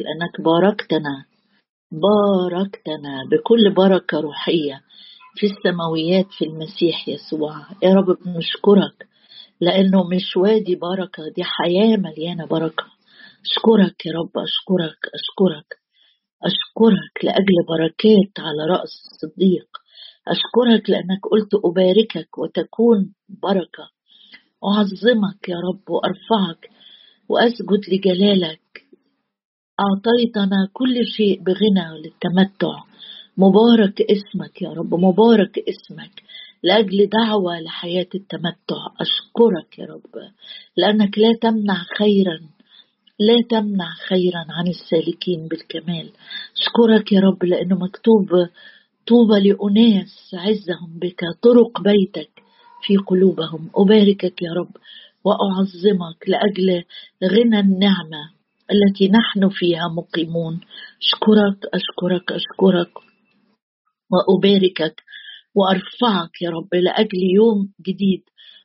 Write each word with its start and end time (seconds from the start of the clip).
لأنك 0.00 0.40
باركتنا 0.40 1.24
باركتنا 1.92 3.24
بكل 3.30 3.74
بركة 3.74 4.20
روحية 4.20 4.80
في 5.34 5.46
السماويات 5.46 6.26
في 6.38 6.44
المسيح 6.44 7.08
يسوع. 7.08 7.54
يا 7.82 7.94
رب 7.94 8.06
بنشكرك 8.24 9.08
لأنه 9.60 10.08
مش 10.08 10.36
وادي 10.36 10.74
بركة 10.74 11.22
دي 11.36 11.44
حياة 11.44 11.96
مليانة 11.96 12.46
بركة. 12.46 12.84
أشكرك 13.44 14.06
يا 14.06 14.12
رب 14.12 14.30
أشكرك 14.38 14.98
أشكرك 15.14 15.78
أشكرك 16.44 17.24
لأجل 17.24 17.56
بركات 17.68 18.32
على 18.38 18.70
رأس 18.70 18.90
الصديق 19.12 19.68
أشكرك 20.28 20.90
لأنك 20.90 21.20
قلت 21.30 21.54
أباركك 21.64 22.38
وتكون 22.38 23.14
بركة. 23.28 23.86
أعظمك 24.64 25.48
يا 25.48 25.56
رب 25.56 25.90
وأرفعك 25.90 26.70
وأسجد 27.28 27.80
لجلالك. 27.92 28.60
أعطيتنا 29.86 30.68
كل 30.72 31.06
شيء 31.16 31.42
بغنى 31.42 31.98
للتمتع. 32.02 32.74
مبارك 33.36 34.02
اسمك 34.02 34.62
يا 34.62 34.68
رب 34.68 34.94
مبارك 34.94 35.58
اسمك 35.58 36.22
لأجل 36.62 37.08
دعوة 37.08 37.60
لحياة 37.60 38.06
التمتع. 38.14 38.82
أشكرك 39.00 39.78
يا 39.78 39.84
رب 39.84 40.30
لأنك 40.76 41.18
لا 41.18 41.32
تمنع 41.42 41.82
خيرا 41.98 42.40
لا 43.20 43.36
تمنع 43.50 43.90
خيرا 44.08 44.44
عن 44.48 44.66
السالكين 44.68 45.48
بالكمال. 45.48 46.10
أشكرك 46.56 47.12
يا 47.12 47.20
رب 47.20 47.44
لأنه 47.44 47.76
مكتوب 47.76 48.28
طوبى 49.06 49.40
لأناس 49.40 50.34
عزهم 50.34 50.98
بك 51.02 51.20
طرق 51.42 51.82
بيتك 51.82 52.30
في 52.82 52.96
قلوبهم. 52.96 53.70
أباركك 53.76 54.42
يا 54.42 54.52
رب 54.52 54.76
وأعظمك 55.24 56.28
لأجل 56.28 56.84
غنى 57.24 57.60
النعمة. 57.60 58.37
التي 58.72 59.08
نحن 59.08 59.48
فيها 59.48 59.88
مقيمون. 59.96 60.60
أشكرك 61.02 61.58
أشكرك 61.74 62.32
أشكرك. 62.32 62.92
وأباركك 64.10 65.02
وأرفعك 65.54 66.42
يا 66.42 66.50
رب 66.50 66.74
لأجل 66.74 67.22
يوم 67.34 67.72
جديد. 67.86 68.22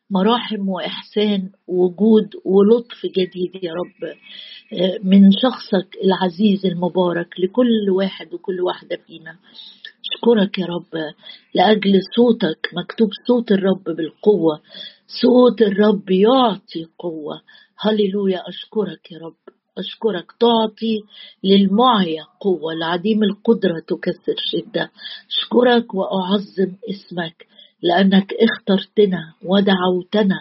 مراحم 0.09 0.69
وإحسان 0.69 1.49
وجود 1.67 2.29
ولطف 2.45 3.05
جديد 3.05 3.63
يا 3.63 3.71
رب. 3.73 4.15
من 5.03 5.31
شخصك 5.31 5.87
العزيز 6.03 6.65
المبارك 6.65 7.39
لكل 7.39 7.89
واحد 7.89 8.33
وكل 8.33 8.61
واحدة 8.61 8.95
فينا. 9.07 9.37
أشكرك 10.03 10.59
يا 10.59 10.65
رب 10.65 11.13
لأجل 11.55 11.99
صوتك. 12.15 12.69
مكتوب 12.77 13.09
صوت 13.27 13.51
الرب 13.51 13.83
بالقوة. 13.83 14.61
صوت 15.21 15.61
الرب 15.61 16.09
يعطي 16.11 16.85
قوة. 16.99 17.41
هللويا. 17.79 18.41
أشكرك 18.49 19.11
يا 19.11 19.19
رب. 19.19 19.35
أشكرك. 19.77 20.31
تعطي 20.39 21.03
للمعيا 21.43 22.23
قوة. 22.41 22.73
العديم 22.73 23.23
القدرة 23.23 23.79
تكسر 23.79 24.35
شدة. 24.51 24.91
أشكرك 25.29 25.93
وأعظم 25.93 26.71
اسمك 26.89 27.47
لأنك 27.81 28.33
اخترتنا 28.33 29.33
ودعوتنا 29.45 30.39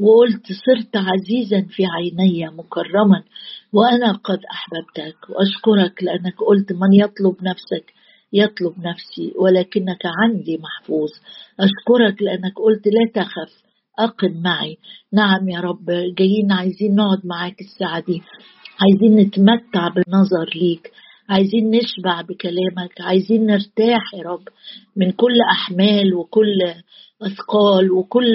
وقلت 0.00 0.46
صرت 0.66 0.96
عزيزا 0.96 1.66
في 1.68 1.82
عيني 1.86 2.46
مكرما 2.56 3.22
وأنا 3.72 4.12
قد 4.12 4.40
أحببتك. 4.52 5.16
وأشكرك 5.30 6.02
لأنك 6.02 6.34
قلت 6.48 6.72
من 6.72 6.92
يطلب 6.92 7.36
نفسك 7.42 7.92
يطلب 8.32 8.74
نفسي 8.78 9.32
ولكنك 9.38 10.02
عندي 10.06 10.58
محفوظ. 10.58 11.10
أشكرك 11.60 12.22
لأنك 12.22 12.52
قلت 12.56 12.86
لا 12.86 13.22
تخف 13.22 13.62
أقم 13.98 14.42
معي. 14.42 14.76
نعم 15.12 15.48
يا 15.48 15.60
رب 15.60 15.90
جايين 16.18 16.52
عايزين 16.52 16.94
نقعد 16.94 17.26
معاك 17.26 17.60
الساعة 17.60 18.00
دي. 18.00 18.22
عايزين 18.80 19.16
نتمتع 19.20 19.88
بالنظر 19.88 20.50
ليك 20.54 20.92
عايزين 21.28 21.70
نشبع 21.70 22.20
بكلامك 22.20 23.00
عايزين 23.00 23.46
نرتاح 23.46 24.14
يا 24.14 24.22
رب 24.22 24.48
من 24.96 25.10
كل 25.12 25.40
أحمال 25.52 26.14
وكل 26.14 26.58
أثقال 27.22 27.92
وكل 27.92 28.26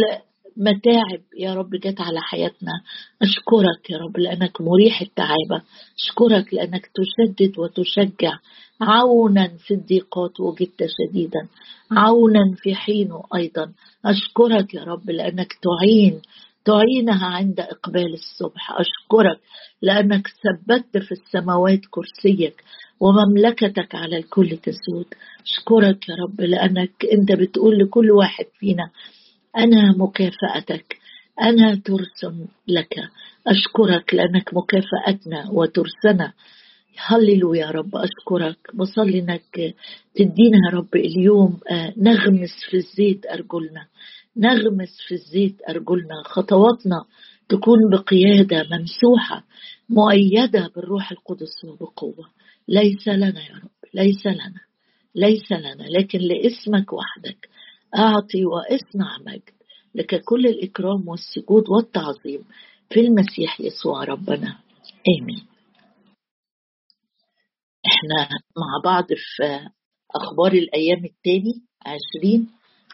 متاعب 0.57 1.21
يا 1.39 1.53
رب 1.53 1.69
جت 1.69 2.01
على 2.01 2.21
حياتنا. 2.21 2.71
أشكرك 3.21 3.89
يا 3.89 3.97
رب 3.97 4.17
لأنك 4.17 4.61
مريح 4.61 5.01
التعابة 5.01 5.61
أشكرك 5.99 6.53
لأنك 6.53 6.89
تشدد 6.95 7.59
وتشجع 7.59 8.33
عونا 8.81 9.47
في 9.57 9.73
الضيقات 9.73 10.39
وجدت 10.39 10.85
شديدا 10.97 11.47
عونا 11.91 12.55
في 12.57 12.75
حينه 12.75 13.23
أيضا. 13.35 13.71
أشكرك 14.05 14.73
يا 14.73 14.83
رب 14.83 15.09
لأنك 15.09 15.53
تعين 15.53 16.21
تعينها 16.67 17.25
عند 17.25 17.59
إقبال 17.59 18.13
الصبح. 18.13 18.71
أشكرك 18.71 19.39
لأنك 19.81 20.27
ثبت 20.27 21.03
في 21.03 21.11
السماوات 21.11 21.79
كرسيك 21.91 22.63
ومملكتك 22.99 23.95
على 23.95 24.17
الكل 24.17 24.57
تسود. 24.57 25.05
أشكرك 25.45 26.09
يا 26.09 26.15
رب 26.23 26.41
لأنك 26.41 27.05
أنت 27.13 27.31
بتقول 27.31 27.77
لكل 27.79 28.11
واحد 28.11 28.45
فينا 28.59 28.89
أنا 29.57 29.91
مكافأتك 29.97 30.97
أنا 31.41 31.75
ترس 31.75 32.25
لك. 32.67 32.95
أشكرك 33.47 34.13
لأنك 34.13 34.53
مكافأتنا 34.53 35.49
وترسنا. 35.51 36.33
هللو 37.05 37.53
يا 37.53 37.71
رب. 37.71 37.95
أشكرك. 37.95 38.57
بصلي 38.73 39.19
إنك 39.19 39.75
تدينا 40.15 40.57
يا 40.71 40.77
رب 40.77 40.95
اليوم 40.95 41.59
آه، 41.71 41.93
نغمس 41.97 42.55
في 42.69 42.77
الزيت 42.77 43.25
أرجلنا. 43.25 43.85
نغمس 44.37 44.97
في 45.07 45.15
الزيت 45.15 45.61
أرجلنا 45.69 46.23
خطواتنا 46.25 47.05
تكون 47.49 47.89
بقيادة 47.91 48.57
ممسوحة 48.57 49.43
مؤيدة 49.89 50.71
بالروح 50.75 51.11
القدس 51.11 51.65
وبقوة. 51.65 52.29
ليس 52.67 53.07
لنا 53.07 53.45
يا 53.49 53.55
رب 53.55 53.69
ليس 53.93 54.25
لنا 54.25 54.61
ليس 55.15 55.51
لنا 55.51 55.83
لكن 55.99 56.19
لاسمك 56.19 56.93
وحدك. 56.93 57.49
أعطي 57.95 58.45
واصنع 58.45 59.17
مجد 59.27 59.49
لك 59.95 60.23
كل 60.23 60.45
الإكرام 60.47 61.07
والسجود 61.07 61.69
والتعظيم 61.69 62.43
في 62.89 62.99
المسيح 62.99 63.61
يسوع 63.61 64.03
ربنا. 64.03 64.57
آمين. 65.21 65.47
إحنا 67.85 68.29
مع 68.57 68.81
بعض 68.91 69.05
في 69.07 69.69
أخبار 70.15 70.53
الأيام 70.53 71.05
التاني 71.05 71.53
عشرين 71.85 72.49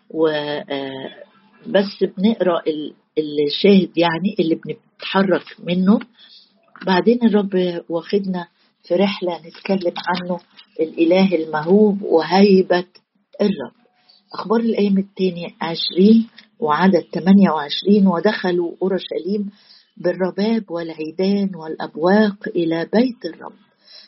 و 0.10 0.28
آه، 0.28 1.24
بس 1.68 2.04
بنقرأ 2.18 2.62
الشاهد 3.48 3.98
يعني 3.98 4.36
اللي 4.40 4.56
بنتحرك 4.56 5.56
منه. 5.64 6.00
بعدين 6.86 7.20
الرب 7.24 7.82
واخدنا 7.90 8.48
في 8.88 8.96
رحلة 8.96 9.40
نتكلم 9.48 9.94
عنه. 10.08 10.40
الإله 10.80 11.36
المهوب 11.36 12.02
وهيبة 12.02 12.86
الرب. 13.42 13.74
أخبار 14.34 14.60
الأيام 14.60 14.98
الثانية 14.98 15.48
عشرين 15.62 16.28
وعدد 16.60 17.04
28 17.14 18.08
ودخلوا 18.08 18.72
أورشليم 18.82 19.50
بالرباب 19.98 20.72
والعيدان 20.72 21.56
والأبواق 21.56 22.48
إلى 22.56 22.90
بيت 22.94 23.26
الرب. 23.26 23.54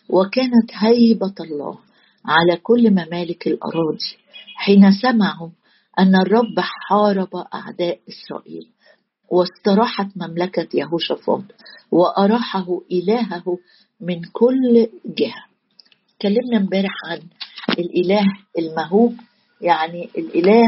وكانت 0.09 0.71
هيبة 0.73 1.33
الله 1.39 1.77
على 2.25 2.57
كل 2.63 2.91
ممالك 2.91 3.47
الأراضي. 3.47 4.17
حين 4.55 4.91
سمعوا 4.91 5.49
أن 6.00 6.16
الرب 6.16 6.59
حارب 6.59 7.35
أعداء 7.53 8.00
إسرائيل 8.09 8.67
واستراحت 9.31 10.07
مملكة 10.16 10.67
يهوشافاط 10.73 11.44
وأراحه 11.91 12.81
إلهه 12.91 13.57
من 14.01 14.22
كل 14.33 14.88
جهة. 15.06 15.45
اتكلمنا 16.16 16.57
امبارح 16.57 16.91
عن 17.06 17.19
الإله 17.79 18.23
المهوب 18.59 19.13
يعني 19.61 20.09
الإله 20.17 20.63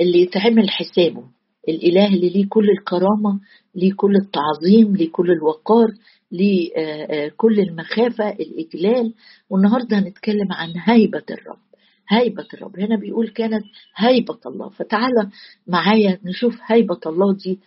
اللي 0.00 0.20
يتعمل 0.22 0.70
حسابه 0.70 1.24
الإله 1.68 2.06
اللي 2.06 2.28
ليه 2.28 2.46
كل 2.48 2.70
الكرامة 2.70 3.40
ليه 3.74 3.92
كل 3.96 4.16
التعظيم 4.16 4.96
ليه 4.96 5.10
كل 5.12 5.30
الوقار 5.30 5.88
ليه 6.32 6.70
آه، 6.76 6.80
آه، 7.26 7.32
كل 7.36 7.60
المخافة 7.60 8.28
الإجلال. 8.30 9.14
والنهاردة 9.50 9.98
هنتكلم 9.98 10.52
عن 10.52 10.72
هيبة 10.76 11.22
الرب. 11.30 11.58
هيبة 12.08 12.46
الرب. 12.54 12.78
هنا 12.80 12.96
بيقول 12.96 13.28
كانت 13.28 13.64
هيبة 13.96 14.38
الله. 14.46 14.68
فتعالى 14.68 15.30
معايا 15.66 16.18
نشوف 16.24 16.58
هيبة 16.66 17.00
الله 17.06 17.34
دي 17.44 17.60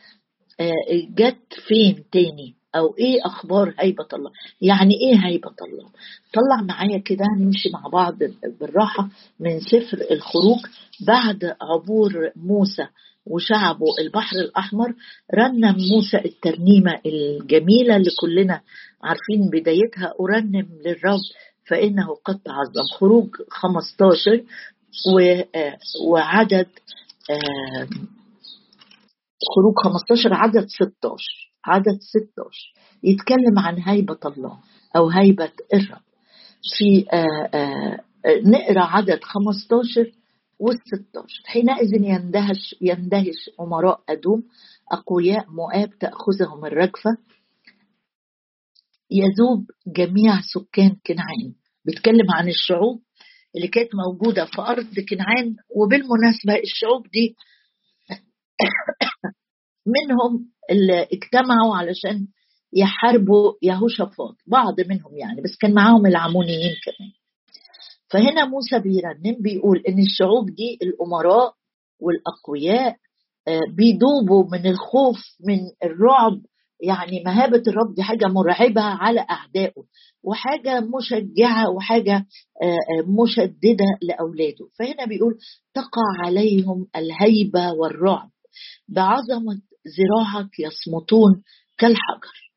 آه، 0.60 0.74
جت 1.16 1.54
فين 1.68 2.04
تاني؟ 2.12 2.56
أو 2.76 2.96
إيه 3.00 3.26
أخبار 3.26 3.74
هيبة 3.80 4.08
الله؟ 4.14 4.32
يعني 4.62 4.94
إيه 4.94 5.26
هيبة 5.26 5.56
الله؟ 5.68 5.90
طلع 6.34 6.62
معايا 6.68 6.98
كده 6.98 7.26
نمشي 7.40 7.70
مع 7.74 7.88
بعض 7.94 8.18
بالراحة 8.60 9.10
من 9.40 9.60
سفر 9.60 9.98
الخروج 10.12 10.58
بعد 11.08 11.56
عبور 11.62 12.32
موسى 12.36 12.88
وشعبه 13.26 13.86
البحر 14.02 14.36
الأحمر 14.38 14.94
رنم 15.36 15.76
موسى 15.96 16.18
الترنيمة 16.26 17.00
الجميلة 17.06 17.96
اللي 17.96 18.12
كلنا 18.22 18.62
عارفين 19.04 19.50
بدايتها 19.54 20.14
أرنم 20.20 20.68
للرب 20.86 21.20
فإنه 21.72 22.16
قد 22.26 22.40
تعظم 22.40 22.88
خروج 23.00 23.30
15 23.50 24.44
آه، 25.56 25.78
وعدد 26.08 26.68
خروج 29.56 29.74
15 29.84 30.34
عدد 30.34 30.68
16 30.68 31.52
عدد 31.66 32.00
16 32.00 32.74
يتكلم 33.04 33.60
عن 33.60 33.80
هيبة 33.80 34.20
الله 34.26 34.58
أو 34.96 35.10
هيبة 35.10 35.52
الرب. 35.74 36.02
في 36.78 37.06
نقرأ 38.46 38.84
عدد 38.84 39.24
15 39.24 40.12
وال16 40.64 41.46
حينئذ 41.46 41.94
يندهش 41.94 42.76
يندهش 42.82 43.50
أمراء 43.60 44.02
أدوم 44.10 44.44
أقوياء 44.92 45.46
مؤاب 45.50 45.90
تأخذهم 46.00 46.66
الرجفة 46.66 47.18
يذوب 49.12 49.72
جميع 49.88 50.42
سكان 50.54 50.96
كنعان. 51.08 51.54
بيتكلم 51.86 52.32
عن 52.32 52.50
الشعوب 52.50 53.02
اللي 53.56 53.68
كانت 53.68 53.90
موجودة 53.96 54.46
في 54.46 54.62
أرض 54.62 55.00
كنعان 55.10 55.56
وبالمناسبة 55.76 56.56
الشعوب 56.64 57.08
دي 57.08 57.36
منهم 59.96 60.52
اللي 60.72 61.08
اجتمعوا 61.14 61.76
علشان 61.76 62.28
يحاربوا 62.74 63.54
يهوشافاط 63.62 64.36
بعض 64.48 64.82
منهم 64.90 65.18
يعني 65.18 65.42
بس 65.42 65.58
كان 65.62 65.74
معاهم 65.74 66.06
العمونيين 66.06 66.76
كمان. 66.86 67.12
فهنا 68.10 68.46
موسى 68.46 68.80
بيرنم 68.80 69.42
بيقول 69.42 69.84
إن 69.88 70.00
الشعوب 70.00 70.46
دي 70.46 70.80
الأمراء 70.82 71.54
والأقوياء 72.00 72.98
آه، 73.48 73.60
بيدوبوا 73.76 74.44
من 74.52 74.66
الخوف 74.68 75.18
من 75.48 75.60
الرعب 75.84 76.42
يعني 76.82 77.24
مهابة 77.26 77.64
الرب 77.68 77.96
دي 77.96 78.04
حاجة 78.04 78.26
مرعبة 78.28 78.82
على 78.82 79.26
أعدائه 79.30 79.84
وحاجة 80.24 80.80
مشجعة 80.80 81.70
وحاجة 81.70 82.16
آه، 82.64 82.66
آه، 82.66 83.06
مشددة 83.24 83.86
لأولاده. 84.02 84.68
فهنا 84.80 85.06
بيقول 85.06 85.38
تقع 85.74 86.26
عليهم 86.26 86.88
الهيبة 86.96 87.72
والرعب. 87.74 88.30
بعظمة 88.90 89.62
ذراعك 89.98 90.60
يصمتون 90.60 91.44
كالحجر. 91.78 92.52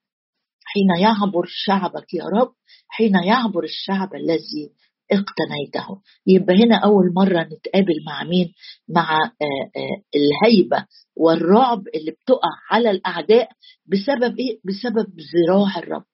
حين 0.65 1.03
يعبر 1.03 1.45
شعبك 1.47 2.15
يا 2.15 2.25
رب 2.41 2.53
حين 2.89 3.15
يعبر 3.27 3.65
الشعب 3.65 4.15
الذي 4.15 4.71
اقتنيته. 5.13 6.01
يبقى 6.27 6.55
هنا 6.65 6.77
أول 6.77 7.13
مرة 7.15 7.43
نتقابل 7.43 7.95
مع 8.07 8.25
مين؟ 8.25 8.53
مع 8.89 9.13
آه، 9.15 9.79
آه، 9.81 10.03
الهيبة 10.17 10.87
والرعب 11.17 11.83
اللي 11.95 12.11
بتقع 12.11 12.49
على 12.71 12.91
الأعداء 12.91 13.49
بسبب 13.87 14.39
إيه؟ 14.39 14.59
بسبب 14.65 15.07
ذراع 15.35 15.79
الرب. 15.79 16.05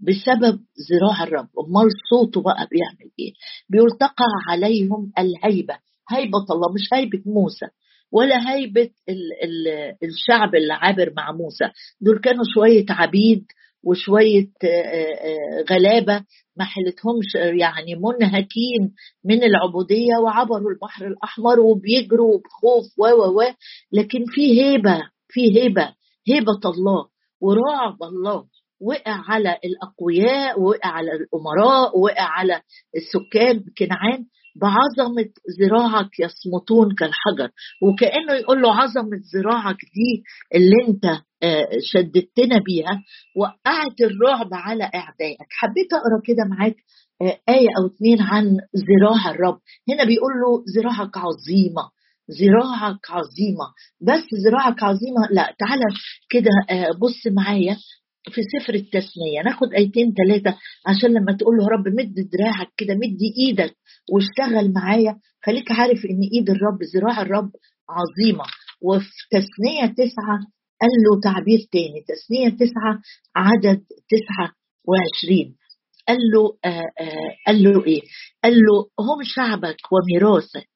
بسبب 0.00 0.60
ذراع 0.90 1.22
الرب. 1.22 1.48
أمال 1.58 1.88
صوته 2.10 2.42
بقى 2.42 2.68
بيعمل 2.70 3.10
إيه؟ 3.18 3.32
بيقول 3.68 3.90
تقع 3.90 4.26
عليهم 4.50 5.12
الهيبة. 5.18 5.74
هيبة 6.10 6.46
الله 6.50 6.72
مش 6.74 6.88
هيبة 6.94 7.22
موسى 7.26 7.66
ولا 8.12 8.52
هيبة 8.54 8.90
ال 9.08 9.32
ال 9.44 9.68
الشعب 10.08 10.54
اللي 10.54 10.72
عابر 10.74 11.12
مع 11.16 11.32
موسى. 11.32 11.64
دول 12.00 12.20
كانوا 12.20 12.44
شوية 12.54 12.86
عبيد 12.90 13.44
وشوية 13.84 14.46
غلابة 15.70 16.24
ما 16.56 16.64
حلتهمش 16.64 17.34
يعني 17.34 17.94
منهكين 17.94 18.94
من 19.24 19.42
العبودية 19.42 20.14
وعبروا 20.24 20.70
البحر 20.70 21.06
الأحمر 21.06 21.60
وبيجروا 21.60 22.38
بخوف 22.38 22.84
و 22.98 23.04
و 23.06 23.38
و 23.38 23.42
لكن 23.92 24.24
في 24.26 24.62
هيبة 24.62 25.02
في 25.28 25.60
هيبة 25.60 25.94
هيبة 26.28 26.60
الله 26.64 27.08
ورعب 27.40 28.02
الله 28.02 28.44
وقع 28.80 29.22
على 29.28 29.58
الأقوياء 29.64 30.60
وقع 30.60 30.90
على 30.90 31.10
الأمراء 31.12 31.98
وقع 31.98 32.22
على 32.22 32.62
السكان 32.96 33.64
كنعان 33.78 34.24
بعظمة 34.56 35.28
ذراعك 35.60 36.10
يصمتون 36.20 36.94
كالحجر. 36.94 37.50
وكأنه 37.82 38.32
يقول 38.34 38.62
له 38.62 38.74
عظمة 38.74 39.20
ذراعك 39.34 39.76
دي 39.94 40.22
اللي 40.54 40.88
انت 40.88 41.04
آه، 41.42 41.68
شددتنا 41.92 42.58
بيها 42.66 43.02
وقعت 43.36 44.00
الرعب 44.00 44.48
على 44.52 44.84
أعدائك. 44.84 45.46
حبيت 45.50 45.92
أقرأ 45.92 46.20
كده 46.24 46.44
معاك 46.50 46.76
آه، 47.22 47.38
آية 47.48 47.68
أو 47.78 47.86
اتنين 47.86 48.20
عن 48.22 48.44
ذراع 48.76 49.30
الرب. 49.30 49.58
هنا 49.88 50.04
بيقول 50.04 50.32
له 50.42 50.64
ذراعك 50.76 51.16
عظيمة 51.16 51.90
ذراعك 52.40 53.10
عظيمة. 53.10 53.66
بس 54.00 54.24
ذراعك 54.46 54.82
عظيمة 54.82 55.28
لا 55.30 55.54
تعالى 55.58 55.84
كده 56.30 56.50
آه، 56.70 56.90
بص 57.00 57.26
معايا. 57.32 57.76
في 58.28 58.40
سفر 58.42 58.74
التثنية 58.74 59.42
ناخد 59.44 59.74
آيتين 59.74 60.14
ثلاثة 60.14 60.58
عشان 60.86 61.10
لما 61.10 61.32
تقول 61.36 61.56
له 61.56 61.66
رب 61.68 61.88
مد 61.88 62.14
دراعك 62.14 62.68
كده 62.76 62.94
مد 62.94 63.18
إيدك 63.38 63.74
واشتغل 64.12 64.72
معايا 64.72 65.16
خليك 65.46 65.72
عارف 65.72 65.98
إن 66.04 66.20
إيد 66.34 66.50
الرب 66.50 66.78
ذراع 66.94 67.22
الرب 67.22 67.50
عظيمة 67.90 68.44
وفي 68.82 69.10
تثنية 69.30 69.86
تسعة 69.86 70.38
قال 70.80 70.90
له 71.04 71.20
تعبير 71.22 71.58
تاني 71.72 72.04
تثنية 72.08 72.48
تسعة 72.48 73.00
عدد 73.36 73.80
تسعة 74.10 74.52
وعشرين 74.88 75.56
قال 76.08 76.18
له 76.34 76.58
آه 76.64 76.68
آه 77.00 77.30
قال 77.46 77.62
له 77.62 77.84
إيه؟ 77.86 78.00
قال 78.44 78.52
له 78.52 78.86
هم 79.00 79.18
شعبك 79.24 79.76
وميراثك 79.92 80.68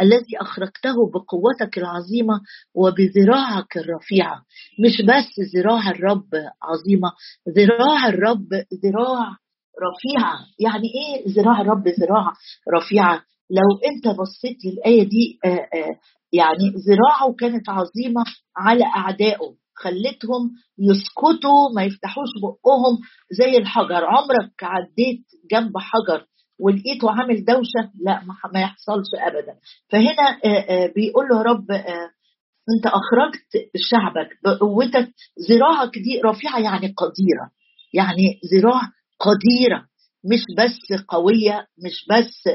الذي 0.00 0.36
اخرجته 0.40 1.10
بقوتك 1.14 1.78
العظيمة 1.78 2.40
وبذراعك 2.74 3.76
الرفيعة. 3.76 4.42
مش 4.84 5.02
بس 5.02 5.54
ذراع 5.56 5.90
الرب 5.90 6.28
عظيمة 6.62 7.12
ذراع 7.56 8.08
الرب 8.08 8.48
ذراع 8.84 9.36
رفيعة. 9.88 10.38
يعني 10.58 10.88
إيه 10.98 11.32
ذراع 11.32 11.60
الرب 11.60 11.88
ذراع 11.88 12.32
رفيعة؟ 12.76 13.22
لو 13.50 13.90
أنت 13.90 14.18
بصيت 14.18 14.56
للآية 14.64 15.02
دي 15.08 15.38
آآ 15.44 15.50
آآ 15.50 15.96
يعني 16.32 16.68
ذراعه 16.88 17.34
كانت 17.38 17.68
عظيمة 17.68 18.24
على 18.56 18.84
أعدائه. 18.84 19.54
خلتهم 19.74 20.50
يسكتوا 20.78 21.70
ما 21.74 21.84
يفتحوش 21.84 22.28
بقهم 22.42 22.98
زي 23.30 23.58
الحجر. 23.58 24.04
عمرك 24.04 24.52
عديت 24.62 25.24
جنب 25.52 25.72
حجر. 25.78 26.26
ولقيته 26.60 27.10
عامل 27.10 27.44
دوشة 27.44 27.90
لا 28.04 28.22
ما 28.54 28.60
يحصلش 28.60 29.08
ابدا. 29.18 29.54
فهنا 29.90 30.38
بيقول 30.96 31.24
له 31.28 31.36
يا 31.38 31.42
رب 31.42 31.70
أنت 32.76 32.86
أخرجت 32.86 33.70
شعبك 33.76 34.28
بقوتك 34.44 35.08
ذراعك 35.50 35.98
دي 35.98 36.20
رفيعة 36.24 36.58
يعني 36.58 36.94
قديرة. 36.96 37.50
يعني 37.94 38.40
ذراع 38.54 38.80
قديرة 39.20 39.84
مش 40.24 40.42
بس 40.58 41.02
قوية 41.08 41.66
مش 41.84 42.06
بس 42.10 42.48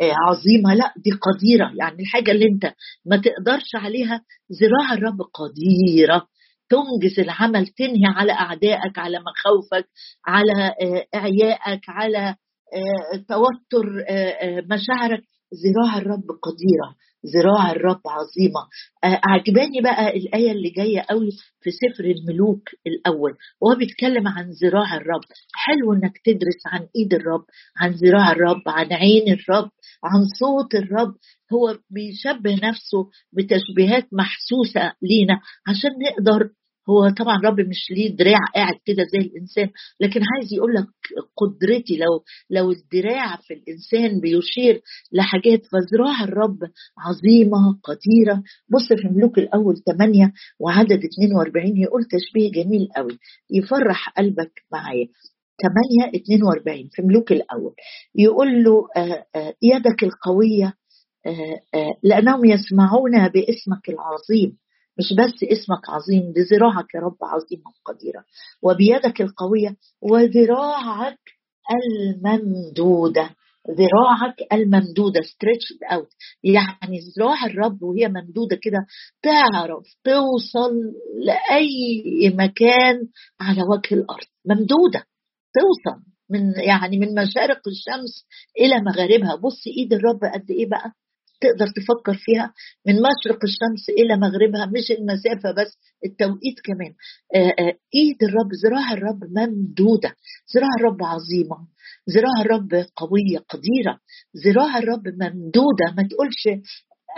عظيمة 0.00 0.74
لا 0.74 0.92
دي 0.96 1.10
قديرة. 1.10 1.72
يعني 1.78 2.02
الحاجة 2.02 2.30
اللي 2.30 2.46
أنت 2.46 2.72
ما 3.06 3.16
تقدرش 3.16 3.74
عليها 3.74 4.20
ذراع 4.62 4.92
الرب 4.92 5.18
قديرة. 5.34 6.26
تنجز 6.68 7.20
العمل 7.20 7.66
تنهي 7.66 8.06
على 8.06 8.32
أعدائك 8.32 8.98
على 8.98 9.18
مخاوفك 9.18 9.88
على 10.26 10.74
إعيائك 11.14 11.80
على 11.88 12.36
توتر 13.28 14.04
آه، 14.08 14.12
آه، 14.12 14.60
مشاعرك. 14.70 15.22
ذراع 15.64 15.98
الرب 15.98 16.24
قديرة 16.42 16.94
ذراع 17.36 17.70
الرب 17.72 18.00
عظيمة. 18.06 18.60
أعجباني 19.04 19.80
بقى 19.80 20.16
الآية 20.16 20.52
اللي 20.52 20.70
جاية 20.70 21.00
قوي 21.10 21.30
في 21.60 21.70
سفر 21.70 22.04
الملوك 22.04 22.68
الأول 22.86 23.34
وهو 23.60 23.78
بيتكلم 23.78 24.28
عن 24.28 24.50
ذراع 24.62 24.96
الرب. 24.96 25.20
حلو 25.54 25.92
إنك 25.92 26.12
تدرس 26.24 26.62
عن 26.66 26.86
إيد 26.96 27.14
الرب 27.14 27.44
عن 27.76 27.90
ذراع 27.90 28.32
الرب 28.32 28.62
عن 28.66 28.92
عين 28.92 29.32
الرب 29.32 29.70
عن 30.04 30.24
صوت 30.40 30.74
الرب. 30.74 31.14
هو 31.52 31.78
بيشبه 31.90 32.54
نفسه 32.68 33.10
بتشبيهات 33.32 34.06
محسوسة 34.12 34.92
لينا 35.02 35.40
عشان 35.68 35.90
نقدر 36.02 36.50
هو 36.90 37.08
طبعا 37.08 37.36
رب 37.44 37.60
مش 37.60 37.90
ليه 37.90 38.16
دراع 38.16 38.38
قاعد 38.54 38.74
كده 38.86 39.04
زي 39.12 39.18
الإنسان 39.18 39.70
لكن 40.00 40.20
عايز 40.34 40.52
يقول 40.52 40.74
لك 40.74 40.86
قدرتي 41.36 41.96
لو 41.96 42.22
لو 42.50 42.72
الدراع 42.72 43.36
في 43.36 43.54
الإنسان 43.54 44.20
بيشير 44.20 44.80
لحاجات 45.12 45.60
فذراع 45.66 46.24
الرب 46.24 46.58
عظيمة 46.98 47.78
قديرة. 47.84 48.42
بص 48.68 49.00
في 49.02 49.08
ملوك 49.08 49.38
الأول 49.38 49.76
8 49.76 50.32
وعدد 50.60 51.00
42 51.04 51.76
يقول 51.76 52.04
تشبيه 52.04 52.50
جميل 52.50 52.88
قوي. 52.96 53.18
يفرح 53.50 54.08
قلبك 54.08 54.52
معايا. 54.72 55.08
8 55.62 56.10
42 56.22 56.88
في 56.92 57.02
ملوك 57.02 57.32
الأول. 57.32 57.74
يقول 58.14 58.64
له 58.64 58.88
آه، 58.96 59.26
آه، 59.36 59.54
يدك 59.62 60.02
القوية 60.02 60.74
آه، 61.26 61.96
لأنهم 62.02 62.44
يسمعون 62.44 63.28
باسمك 63.28 63.88
العظيم. 63.88 64.58
مش 64.98 65.12
بس 65.12 65.42
اسمك 65.42 65.88
عظيم 65.90 66.32
بذراعك 66.32 66.94
يا 66.94 67.00
رب 67.00 67.16
عظيمة 67.22 67.62
وقديرة 67.86 68.24
وبيدك 68.62 69.20
القوية 69.20 69.76
وذراعك 70.02 71.18
الممدودة. 71.70 73.30
ذراعك 73.70 74.36
الممدودة 74.52 75.20
stretched 75.22 75.92
out. 75.96 76.08
يعني 76.44 76.98
ذراع 77.18 77.46
الرب 77.46 77.82
وهي 77.82 78.08
ممدودة 78.08 78.56
كده 78.62 78.86
تعرف 79.22 79.84
توصل 80.04 80.74
لأي 81.24 82.30
مكان 82.34 83.08
على 83.40 83.62
وجه 83.62 83.94
الأرض. 83.94 84.26
ممدودة. 84.46 85.04
توصل 85.54 86.02
من 86.30 86.52
يعني 86.66 86.98
من 86.98 87.14
مشارق 87.14 87.60
الشمس 87.68 88.26
إلى 88.60 88.80
مغاربها. 88.80 89.34
بص 89.36 89.66
إيد 89.78 89.92
الرب 89.92 90.20
قد 90.34 90.50
إيه 90.50 90.68
بقى؟ 90.68 90.92
تقدر 91.40 91.66
تفكر 91.78 92.14
فيها 92.24 92.52
من 92.86 92.94
مشرق 92.94 93.40
الشمس 93.44 93.84
إلى 93.98 94.16
مغربها 94.16 94.66
مش 94.66 94.86
المسافة 94.98 95.50
بس 95.58 95.70
التوقيت 96.04 96.58
كمان. 96.64 96.92
آه، 97.34 97.54
آه، 97.62 97.74
إيد 97.94 98.18
الرب 98.22 98.50
ذراع 98.64 98.92
الرب 98.92 99.20
ممدودة 99.38 100.10
ذراع 100.54 100.70
الرب 100.78 101.02
عظيمة 101.02 101.58
ذراع 102.10 102.36
الرب 102.44 102.72
قوية 102.96 103.38
قديرة 103.52 103.98
ذراع 104.44 104.78
الرب 104.78 105.06
ممدودة. 105.08 105.86
ما 105.96 106.02
تقولش 106.10 106.42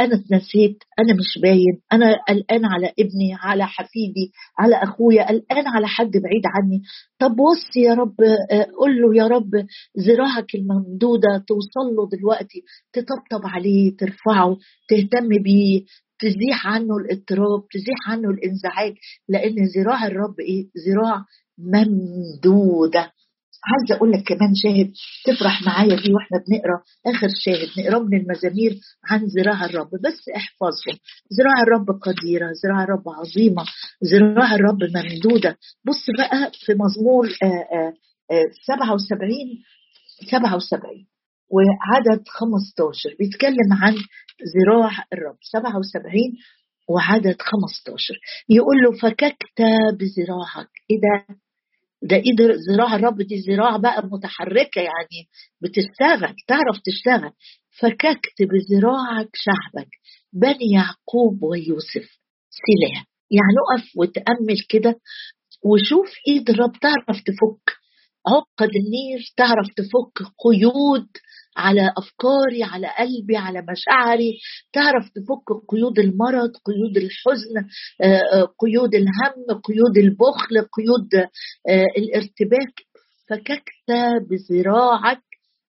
أنا 0.01 0.15
اتنسيت 0.15 0.79
أنا 0.99 1.15
مش 1.15 1.43
باين 1.43 1.81
أنا 1.93 2.15
قلقان 2.29 2.65
على 2.65 2.87
ابني 2.99 3.35
على 3.41 3.67
حفيدي 3.67 4.33
على 4.59 4.77
أخويا 4.77 5.29
قلقان 5.29 5.67
على 5.67 5.87
حد 5.89 6.11
بعيد 6.11 6.43
عني. 6.47 6.83
طب 7.19 7.41
وصي 7.41 7.81
يا 7.81 7.95
رب 7.95 8.15
قول 8.79 9.01
له 9.03 9.17
يا 9.17 9.27
رب 9.27 9.51
ذراعك 9.99 10.55
الممدودة 10.55 11.45
توصل 11.49 11.97
له 11.97 12.09
دلوقتي 12.19 12.63
تطبطب 12.93 13.47
عليه 13.47 13.97
ترفعه 13.97 14.57
تهتم 14.89 15.29
بيه 15.29 15.83
تزيح 16.19 16.67
عنه 16.67 16.97
الاضطراب 16.97 17.69
تزيح 17.73 18.11
عنه 18.11 18.31
الإنزعاج 18.31 18.95
لأن 19.29 19.55
ذراع 19.77 20.07
الرب 20.07 20.41
إيه؟ 20.41 20.67
ذراع 20.89 21.25
ممدودة. 21.59 23.13
عايزة 23.65 23.95
أقول 23.97 24.13
لك 24.13 24.23
كمان 24.29 24.53
شاهد 24.55 24.93
تفرح 25.27 25.63
معايا 25.67 25.97
فيه 25.97 26.13
وإحنا 26.15 26.39
بنقرأ 26.49 26.83
آخر 27.07 27.29
شاهد 27.45 27.69
نقرا 27.79 27.99
من 27.99 28.21
المزامير 28.21 28.79
عن 29.11 29.25
ذراع 29.25 29.65
الرب. 29.65 29.91
بس 29.91 30.29
احفظهم 30.37 30.99
ذراع 31.39 31.63
الرب 31.63 31.87
قديرة 32.03 32.49
ذراع 32.65 32.83
الرب 32.85 33.09
عظيمة 33.09 33.65
ذراع 34.05 34.55
الرب 34.55 34.79
ممدودة. 34.85 35.57
بص 35.87 36.07
بقى 36.19 36.51
في 36.55 36.73
مزمور 36.75 37.29
77 38.67 39.39
77 40.31 41.07
وعدد 41.51 42.23
15 42.29 43.17
بيتكلم 43.19 43.73
عن 43.73 43.95
ذراع 44.57 44.91
الرب. 45.13 45.37
77 45.53 46.23
وعدد 46.89 47.37
15 47.43 48.15
يقول 48.49 48.77
له 48.85 48.93
فككت 49.03 49.59
بذراعك 49.93 50.69
إيه 50.91 51.01
ده؟ 51.01 51.37
ده 52.03 52.17
ايد 52.17 52.41
ذراع 52.71 52.97
الرب 52.97 53.23
دي 53.23 53.37
ذراع 53.49 53.77
بقى 53.77 54.07
متحركة 54.13 54.81
يعني 54.81 55.29
بتشتغل 55.63 56.35
تعرف 56.49 56.77
تشتغل. 56.85 57.33
فككت 57.81 58.39
بذراعك 58.41 59.29
شعبك 59.35 59.89
بني 60.33 60.73
يعقوب 60.75 61.43
ويوسف 61.43 62.19
سلاح. 62.51 63.05
يعني 63.31 63.55
اقف 63.75 63.89
وتأمل 63.97 64.57
كده 64.69 65.01
وشوف 65.65 66.09
ايد 66.29 66.51
الرب 66.51 66.73
تعرف 66.81 67.21
تفك 67.23 67.77
عقد 68.27 68.71
النير 68.77 69.21
تعرف 69.37 69.67
تفك 69.77 70.33
قيود 70.45 71.09
على 71.59 71.93
أفكاري 71.99 72.63
على 72.63 72.87
قلبي 72.99 73.37
على 73.37 73.63
مشاعري. 73.71 74.39
تعرف 74.73 75.05
تفك 75.09 75.67
قيود 75.69 75.99
المرض 75.99 76.51
قيود 76.67 76.97
الحزن 76.97 77.57
آه، 78.03 78.23
آه، 78.33 78.55
قيود 78.59 78.95
الهم 78.95 79.61
قيود 79.65 79.99
البخل 79.99 80.55
قيود 80.77 81.15
آه، 81.69 81.85
الارتباك. 81.99 82.75
فككت 83.31 83.89
بذراعك 84.31 85.23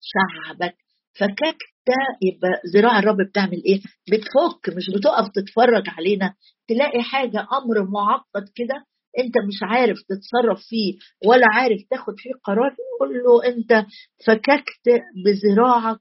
شعبك. 0.01 0.75
فككت 1.19 1.73
يبقى 2.21 2.49
ذراع 2.75 2.99
الرب 2.99 3.17
بتعمل 3.29 3.61
إيه؟ 3.65 3.79
بتفك 4.11 4.77
مش 4.77 4.89
بتقف 4.95 5.27
تتفرج 5.35 5.83
علينا. 5.87 6.33
تلاقي 6.67 7.01
حاجة 7.03 7.39
أمر 7.39 7.89
معقد 7.91 8.49
كده 8.55 8.85
انت 9.19 9.37
مش 9.47 9.59
عارف 9.63 9.97
تتصرف 10.09 10.61
فيه 10.69 10.93
ولا 11.25 11.47
عارف 11.53 11.81
تاخد 11.91 12.13
فيه 12.17 12.31
قرار 12.43 12.75
قول 12.99 13.13
له 13.23 13.45
انت 13.47 13.85
فككت 14.25 15.03
بذراعك 15.25 15.99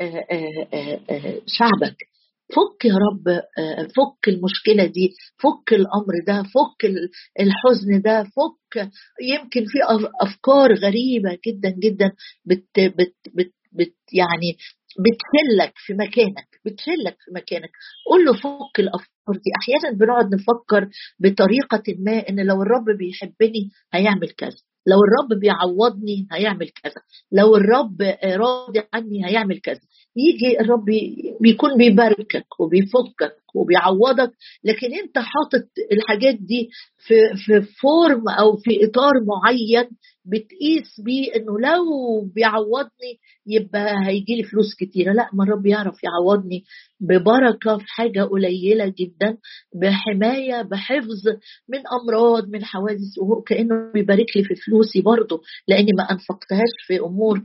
آه، 0.00 0.26
آه، 0.30 1.00
آه، 1.10 1.40
شعبك. 1.46 1.96
فك 2.50 2.84
يا 2.84 2.94
رب 2.94 3.40
فك 3.88 4.28
المشكلة 4.28 4.84
دي 4.86 5.10
فك 5.38 5.72
الأمر 5.72 6.14
ده 6.26 6.42
فك 6.42 6.84
الحزن 7.40 8.02
ده 8.02 8.24
فك 8.24 8.90
يمكن 9.22 9.60
في 9.60 9.78
أفكار 10.22 10.74
غريبة 10.74 11.38
جدا 11.46 11.70
جدا 11.70 12.12
بت 12.44 12.68
بت 12.80 13.14
بت 13.34 13.54
بت 13.72 13.94
يعني 14.12 14.56
بتشلك 15.04 15.72
في 15.76 15.94
مكانك 15.94 16.48
بتشلك 16.64 17.16
في 17.24 17.30
مكانك. 17.34 17.70
قول 18.10 18.24
له 18.24 18.32
فك 18.34 18.78
الافكار 18.80 19.13
دي 19.32 19.50
أحيانا 19.60 19.98
بنقعد 19.98 20.34
نفكر 20.34 20.88
بطريقة 21.18 21.82
ما 21.98 22.28
إن 22.28 22.46
لو 22.46 22.62
الرب 22.62 22.84
بيحبني 22.98 23.70
هيعمل 23.92 24.30
كذا 24.30 24.56
لو 24.86 24.98
الرب 25.04 25.40
بيعوضني 25.40 26.26
هيعمل 26.32 26.68
كذا 26.82 27.02
لو 27.32 27.56
الرب 27.56 28.02
راضي 28.24 28.82
عني 28.94 29.26
هيعمل 29.26 29.60
كذا. 29.60 29.80
يجي 30.16 30.60
الرب 30.60 30.84
بيكون 31.40 31.76
بيباركك 31.78 32.60
وبيفكك 32.60 33.36
وبيعوضك. 33.54 34.30
لكن 34.64 34.94
انت 34.94 35.18
حاطط 35.18 35.68
الحاجات 35.92 36.34
دي 36.34 36.68
في 37.06 37.14
في 37.36 37.60
فورم 37.82 38.28
أو 38.28 38.56
في 38.56 38.84
إطار 38.84 39.12
معين 39.26 39.88
بتقيس 40.24 41.00
بيه 41.04 41.34
إنه 41.36 41.60
لو 41.60 41.84
بيعوضني 42.34 43.18
يبقى 43.46 43.94
هيجي 44.06 44.36
لي 44.36 44.42
فلوس 44.42 44.74
كتيرة. 44.80 45.12
لا 45.12 45.30
ما 45.32 45.44
الرب 45.44 45.66
يعرف 45.66 45.94
يعوضني 46.04 46.64
ببركة 47.00 47.78
في 47.78 47.84
حاجة 47.88 48.22
قليلة 48.22 48.94
جدا 48.98 49.36
بحماية 49.80 50.62
بحفظ 50.62 51.28
من 51.68 51.78
أمراض 52.02 52.48
من 52.48 52.64
حوادث 52.64 53.18
وهو 53.22 53.42
كأنه 53.42 53.92
بيبارك 53.94 54.36
لي 54.36 54.44
في 54.44 54.54
فلوسي 54.54 55.00
برضه 55.00 55.40
لأني 55.68 55.92
ما 55.98 56.02
أنفقتهاش 56.10 56.72
في 56.86 57.00
أمور 57.00 57.42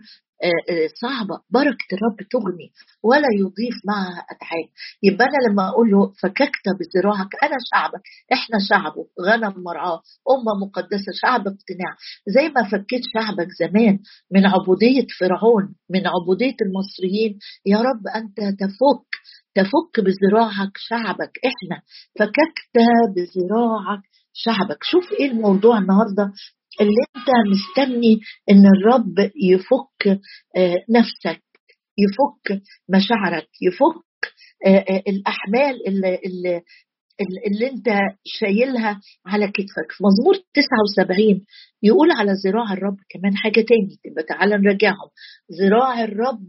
صعبة. 1.02 1.36
بركة 1.50 1.90
الرب 1.94 2.18
تغني 2.32 2.72
ولا 3.04 3.28
يضيف 3.40 3.76
معها 3.88 4.20
اتعاب 4.32 4.68
يبقى 5.04 5.26
أنا 5.26 5.52
لما 5.52 5.70
أقول 5.70 5.92
له 5.92 6.12
فككت 6.22 6.66
بذراعك 6.80 7.32
أنا 7.44 7.58
شعبك. 7.74 8.02
إحنا 8.34 8.58
شعبه 8.70 9.06
غنم 9.28 9.64
مرعاه 9.64 10.02
أمة 10.34 10.68
مقدسة 10.68 11.12
شعب 11.22 11.42
اقتناع. 11.42 11.94
زي 12.28 12.50
ما 12.50 12.64
فكيت 12.72 13.02
شعبك 13.14 13.48
زمان 13.60 14.00
من 14.32 14.46
عبودية 14.46 15.08
فرعون 15.20 15.76
من 15.90 16.04
عبودية 16.08 16.56
المصريين. 16.66 17.40
يا 17.66 17.78
رب 17.78 18.04
أنت 18.16 18.38
تفك 18.60 19.10
تفك 19.56 20.06
بذراعك 20.06 20.72
شعبك. 20.76 21.32
إحنا 21.46 21.82
فككت 22.20 22.76
بذراعك 23.16 24.02
شعبك. 24.34 24.78
شوف 24.84 25.12
إيه 25.20 25.32
الموضوع 25.32 25.78
النهارده. 25.78 26.32
اللي 26.82 27.04
انت 27.16 27.30
مستني 27.52 28.20
إن 28.50 28.64
الرب 28.66 29.32
يفك 29.44 30.20
آه، 30.58 30.78
نفسك 30.90 31.44
يفك 31.98 32.62
مشاعرك 32.90 33.48
يفك 33.62 34.06
آه، 34.66 34.70
آه، 34.96 35.04
الأحمال 35.08 35.88
اللي, 35.88 36.20
اللي 36.26 36.62
اللي 37.48 37.70
انت 37.72 37.90
شايلها 38.26 39.02
على 39.26 39.48
كتفك. 39.48 39.92
في 39.92 40.04
مزمور 40.04 40.36
79 40.54 41.46
يقول 41.84 42.12
على 42.12 42.32
ذراع 42.46 42.74
الرب 42.74 42.98
كمان 43.10 43.38
حاجة 43.38 43.62
تاني. 43.62 44.00
تبقى 44.04 44.24
تعالى 44.24 44.58
نراجعهم. 44.58 45.10
ذراع 45.62 46.04
الرب 46.04 46.48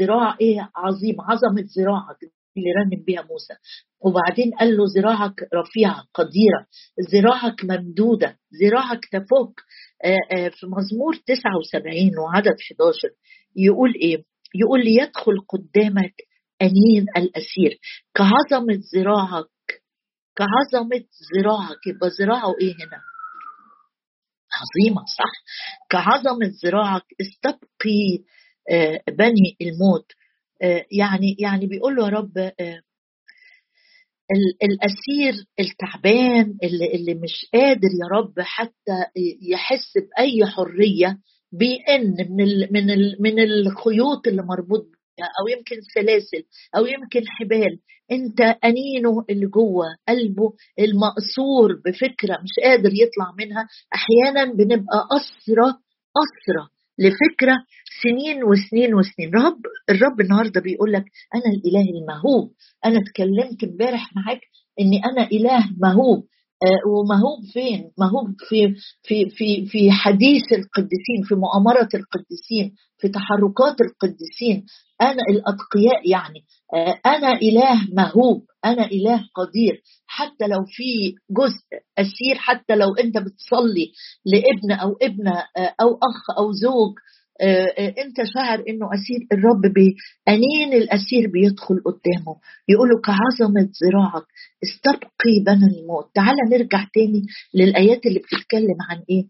ذراع 0.00 0.36
إيه؟ 0.40 0.70
عظيم 0.76 1.16
عظمة 1.20 1.64
ذراعك 1.78 2.18
اللي 2.56 2.70
رنم 2.78 3.04
بيها 3.04 3.22
موسى. 3.22 3.54
وبعدين 4.00 4.50
قال 4.60 4.76
له 4.76 4.84
ذراعك 4.96 5.34
رفيعة 5.54 6.04
قديرة. 6.14 6.66
ذراعك 7.12 7.64
ممدودة. 7.64 8.38
ذراعك 8.62 9.00
تفك 9.12 9.54
آه، 10.04 10.36
آه، 10.36 10.48
في 10.48 10.66
مزمور 10.66 11.14
79 11.26 12.18
وعدد 12.18 12.56
11 12.70 13.08
يقول 13.56 13.94
إيه؟ 13.94 14.24
يقول 14.54 14.84
ليدخل 14.84 15.32
قدامك 15.48 16.14
أنين 16.62 17.06
الأسير. 17.16 17.78
كعظمة 18.14 18.80
ذراعك 18.94 19.46
كعظمة 20.36 21.04
ذراعك 21.36 21.86
يبقى 21.86 22.08
ذراعه 22.20 22.54
إيه 22.60 22.74
هنا؟ 22.74 23.00
عظيمة 24.60 25.02
صح؟ 25.18 25.32
كعظمة 25.90 26.52
ذراعك 26.64 27.04
استبقي 27.20 28.24
آه، 28.70 29.02
بني 29.08 29.56
الموت. 29.62 30.12
يعني 30.92 31.36
يعني 31.38 31.66
بيقول 31.66 31.96
له 31.96 32.04
يا 32.04 32.10
رب 32.10 32.52
الأسير 34.62 35.34
التعبان 35.60 36.58
اللي, 36.64 36.94
اللي 36.94 37.14
مش 37.14 37.46
قادر 37.54 37.88
يا 38.02 38.18
رب 38.18 38.34
حتى 38.40 38.98
يحس 39.50 39.92
بأي 39.96 40.46
حرية 40.46 41.18
بيئن 41.52 42.16
من 42.30 42.44
ال 42.44 42.68
من 42.72 42.90
ال 42.90 43.16
من 43.20 43.38
الخيوط 43.42 44.26
اللي 44.26 44.42
مربوط 44.42 44.86
أو 45.40 45.48
يمكن 45.58 45.76
سلاسل 45.94 46.44
أو 46.76 46.86
يمكن 46.86 47.22
حبال. 47.28 47.78
أنت 48.12 48.40
أنينه 48.64 49.24
اللي 49.30 49.46
جوه 49.46 49.86
قلبه 50.08 50.52
المقصور 50.78 51.72
بفكرة 51.84 52.38
مش 52.42 52.50
قادر 52.64 52.90
يطلع 52.92 53.32
منها. 53.38 53.68
أحيانا 53.94 54.52
بنبقى 54.52 55.08
اسرى 55.16 55.66
اسرى 56.24 56.68
لفكرة 56.98 57.56
سنين 58.02 58.44
وسنين 58.44 58.94
وسنين. 58.94 59.30
رب 59.34 59.60
الرب 59.90 60.20
النهارده 60.20 60.60
بيقول 60.60 60.92
لك 60.92 61.04
أنا 61.34 61.44
الإله 61.54 61.86
المهوب. 62.00 62.52
أنا 62.84 62.98
اتكلمت 62.98 63.64
امبارح 63.64 64.16
معاك 64.16 64.40
إني 64.80 65.00
أنا 65.04 65.26
إله 65.32 65.70
مهوب. 65.78 66.26
ومهوب 66.86 67.44
فين؟ 67.52 67.90
مهوب 67.98 68.34
في 68.48 68.74
في 69.02 69.30
في 69.30 69.66
في 69.66 69.90
حديث 69.90 70.42
القديسين 70.52 71.22
في 71.24 71.34
مؤامرة 71.34 71.88
القديسين 71.94 72.74
في 72.98 73.08
تحركات 73.08 73.80
القديسين 73.80 74.66
أنا 75.00 75.22
الأتقياء 75.30 76.10
يعني 76.10 76.44
آه، 76.74 77.00
أنا 77.06 77.32
إله 77.32 77.88
مهوب 77.92 78.44
أنا 78.64 78.86
إله 78.86 79.20
قدير 79.34 79.82
حتى 80.06 80.46
لو 80.46 80.64
في 80.66 81.14
جزء 81.30 81.64
أسير 81.98 82.34
حتى 82.38 82.74
لو 82.76 82.94
أنت 82.94 83.18
بتصلي 83.18 83.92
لابن 84.24 84.72
أو 84.72 84.96
ابنة 85.02 85.38
آه، 85.56 85.74
أو 85.80 85.88
أخ 85.88 86.38
أو 86.38 86.52
زوج 86.52 86.94
آه، 87.40 87.66
آه، 87.78 87.88
انت 87.88 88.16
شاعر 88.34 88.58
إنه 88.68 88.86
أسير؟ 88.94 89.26
الرب 89.32 89.60
بانين 89.74 90.72
الأسير 90.82 91.30
بيدخل 91.32 91.74
قدامه؟ 91.86 92.36
يقول 92.68 92.88
له 92.88 93.00
كعظمة 93.00 93.68
ذراعك 93.84 94.26
استبقي 94.64 95.34
بنى 95.46 95.66
الموت. 95.80 96.10
تعال 96.14 96.36
نرجع 96.50 96.86
تاني 96.94 97.22
للآيات 97.54 98.06
اللي 98.06 98.18
بتتكلم 98.18 98.76
عن 98.90 99.02
إيه؟ 99.10 99.24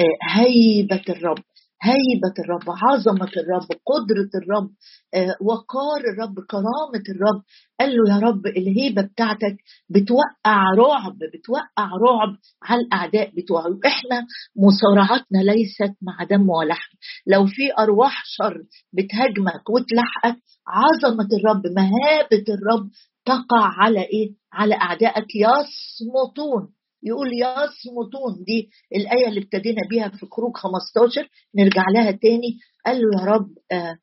آه، 0.00 0.18
هيبة 0.40 1.02
الرب. 1.08 1.38
هيبة 1.82 2.34
الرب 2.38 2.62
عظمة 2.68 3.30
الرب 3.36 3.68
قدرة 3.86 4.30
الرب 4.42 4.70
آه، 5.14 5.36
وقار 5.40 6.00
الرب 6.12 6.34
كرامة 6.50 7.04
الرب. 7.08 7.42
قال 7.80 7.90
له 7.96 8.14
يا 8.14 8.20
رب 8.20 8.46
الهيبة 8.46 9.02
بتاعتك 9.02 9.56
بتوقع 9.90 10.74
رعب 10.78 11.18
بتوقع 11.34 11.88
رعب 12.08 12.36
على 12.62 12.80
الأعداء 12.80 13.30
بتوعه 13.36 13.78
إحنا 13.86 14.26
مصارعتنا 14.56 15.38
ليست 15.38 15.94
مع 16.02 16.24
دم 16.30 16.48
ولحم 16.50 16.96
لو 17.26 17.46
في 17.46 17.62
أرواح 17.78 18.22
شر 18.26 18.62
بتهاجمك 18.92 19.70
وتلحقك 19.70 20.42
عظمة 20.68 21.28
الرب 21.38 21.62
مهابة 21.76 22.44
الرب 22.48 22.88
تقع 23.24 23.64
على 23.82 24.00
إيه؟ 24.00 24.30
على 24.52 24.74
أعدائك 24.74 25.26
يصمتون. 25.36 26.68
يقول 27.02 27.28
يصمتون 27.32 28.44
دي 28.46 28.70
الآية 28.96 29.28
اللي 29.28 29.40
ابتدينا 29.40 29.82
بيها 29.90 30.08
في 30.08 30.26
خروج 30.26 30.56
15 30.56 31.28
نرجع 31.56 31.84
لها 31.94 32.10
تاني. 32.10 32.58
قال 32.86 32.96
له 33.00 33.20
يا 33.20 33.26
رب 33.26 33.48
آه 33.72 33.98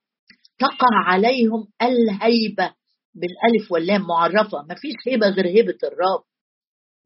تقع 0.60 0.88
عليهم 1.08 1.68
الهيبة 1.82 2.74
بالألف 3.16 3.72
واللام 3.72 4.02
معرفة. 4.02 4.62
ما 4.70 4.76
فيش 4.76 4.94
هيبة 5.08 5.28
غير 5.30 5.48
هيبة 5.48 5.78
الرب 5.84 6.24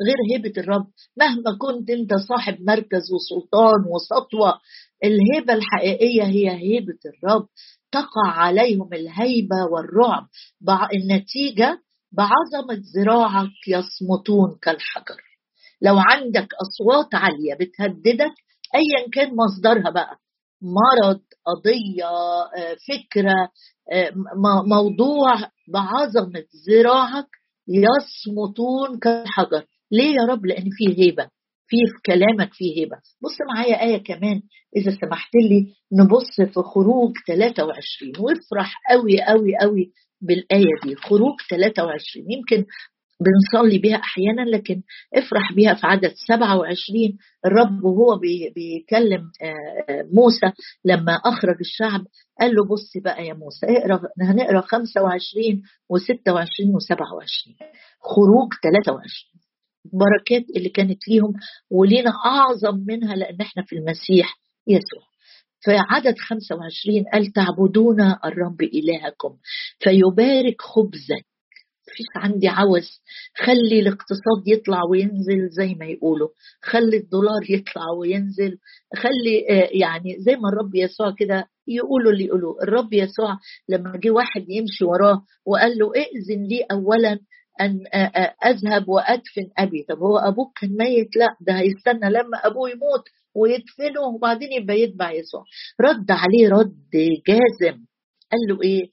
غير 0.07 0.17
هيبة 0.33 0.53
الرب. 0.61 0.87
مهما 1.17 1.57
كنت 1.59 1.89
أنت 1.89 2.13
صاحب 2.13 2.57
مركز 2.61 3.01
وسلطان 3.13 3.79
وسطوة 3.93 4.59
الهيبة 5.03 5.53
الحقيقية 5.53 6.23
هي 6.23 6.49
هيبة 6.51 6.99
الرب. 7.05 7.47
تقع 7.91 8.31
عليهم 8.31 8.93
الهيبة 8.93 9.55
والرعب. 9.71 10.27
النتيجة 10.93 11.81
بعظمة 12.11 12.83
ذراعك 12.95 13.67
يصمتون 13.67 14.57
كالحجر. 14.61 15.28
لو 15.81 15.95
عندك 15.99 16.47
أصوات 16.61 17.15
عالية 17.15 17.53
بتهددك 17.53 18.33
ايا 18.75 19.09
كان 19.13 19.35
مصدرها 19.35 19.89
بقى 19.91 20.17
مرض 20.61 21.21
قضية 21.47 22.05
آه، 22.57 22.75
فكرة 22.89 23.33
آه، 23.93 24.13
موضوع 24.67 25.35
بعظمة 25.73 26.43
ذراعك 26.69 27.27
يصمتون 27.67 28.99
كالحجر. 28.99 29.65
ليه 29.91 30.15
يا 30.15 30.25
رب؟ 30.29 30.45
لأن 30.45 30.69
فيه 30.71 31.03
هيبة 31.03 31.23
في 31.67 31.77
في 31.77 32.01
كلامك 32.05 32.53
فيه 32.53 32.81
هيبة. 32.81 32.97
بص 33.23 33.37
معايا 33.55 33.81
آية 33.83 34.03
كمان 34.03 34.41
إذا 34.77 34.91
سمحت 35.01 35.35
لي 35.35 35.73
نبص 35.93 36.53
في 36.53 36.61
خروج 36.61 37.11
23 37.27 38.11
وافرح 38.19 38.73
قوي 38.91 39.21
قوي 39.21 39.57
قوي 39.61 39.91
بالآية 40.21 40.73
دي. 40.83 40.95
خروج 40.95 41.35
23 41.49 42.25
يمكن 42.31 42.65
بنصلي 43.21 43.77
بها 43.79 43.95
أحيانا 43.95 44.41
لكن 44.41 44.81
افرح 45.15 45.53
بها 45.55 45.73
في 45.73 45.87
عدد 45.87 46.13
27 46.27 47.17
الرب 47.45 47.83
وهو 47.83 48.19
بيكلم 48.55 49.21
آه، 49.41 50.03
موسى 50.13 50.51
لما 50.85 51.13
أخرج 51.25 51.55
الشعب 51.59 52.05
قال 52.39 52.55
له 52.55 52.65
بص 52.65 52.97
بقى 53.03 53.25
يا 53.25 53.33
موسى 53.33 53.65
اقرأ 53.65 53.99
هنقرأ 54.21 54.61
25 54.61 55.61
و26 55.93 56.65
و27 56.73 57.53
خروج 58.01 58.49
23 58.63 59.03
بركات 59.93 60.49
اللي 60.57 60.69
كانت 60.69 61.07
ليهم 61.07 61.33
ولينا 61.71 62.11
أعظم 62.25 62.83
منها 62.87 63.15
لأن 63.15 63.41
إحنا 63.41 63.63
في 63.63 63.75
المسيح 63.75 64.39
يسوع. 64.67 65.09
في 65.61 65.71
عدد 65.89 66.15
25 66.17 67.03
قال 67.13 67.25
تعبدون 67.33 68.01
الرب 68.01 68.61
إلهكم 68.61 69.37
فيبارك 69.79 70.61
خبزك 70.61 71.25
فيش 71.99 72.07
عندي 72.15 72.47
عوز. 72.47 72.87
خلي 73.37 73.79
الاقتصاد 73.79 74.47
يطلع 74.47 74.83
وينزل 74.89 75.49
زي 75.49 75.75
ما 75.75 75.85
يقولوا. 75.85 76.29
خلي 76.61 76.97
الدولار 76.97 77.43
يطلع 77.49 77.83
وينزل. 77.99 78.57
خلي 78.95 79.35
آه، 79.49 79.69
يعني 79.71 80.15
زي 80.19 80.35
ما 80.35 80.49
الرب 80.49 80.75
يسوع 80.75 81.15
كده 81.19 81.45
يقولوا 81.67 82.11
اللي 82.11 82.25
يقولوا. 82.25 82.63
الرب 82.63 82.93
يسوع 82.93 83.37
لما 83.69 83.97
جه 84.03 84.09
واحد 84.11 84.45
يمشي 84.49 84.85
وراه 84.85 85.21
وقال 85.45 85.77
له 85.77 85.91
ائذن 85.95 86.43
لي 86.43 86.61
اولا 86.71 87.19
أن 87.61 87.83
آه، 87.93 87.97
آه، 87.97 88.35
أذهب 88.49 88.89
وأدفن 88.89 89.47
أبي. 89.57 89.83
طب 89.89 89.97
هو 89.99 90.17
أبوك 90.17 90.59
كان 90.59 90.77
ميت؟ 90.77 91.15
لا 91.15 91.27
ده 91.41 91.53
هيستنى 91.59 92.09
لما 92.09 92.37
أبوه 92.43 92.69
يموت 92.69 93.03
ويدفنه 93.35 94.01
وبعدين 94.15 94.51
يبقى 94.51 94.79
يتبع 94.81 95.11
يسوع. 95.11 95.43
رد 95.81 96.11
عليه 96.11 96.49
رد 96.49 96.89
جازم. 97.27 97.77
قال 98.31 98.41
له 98.49 98.61
إيه؟ 98.63 98.89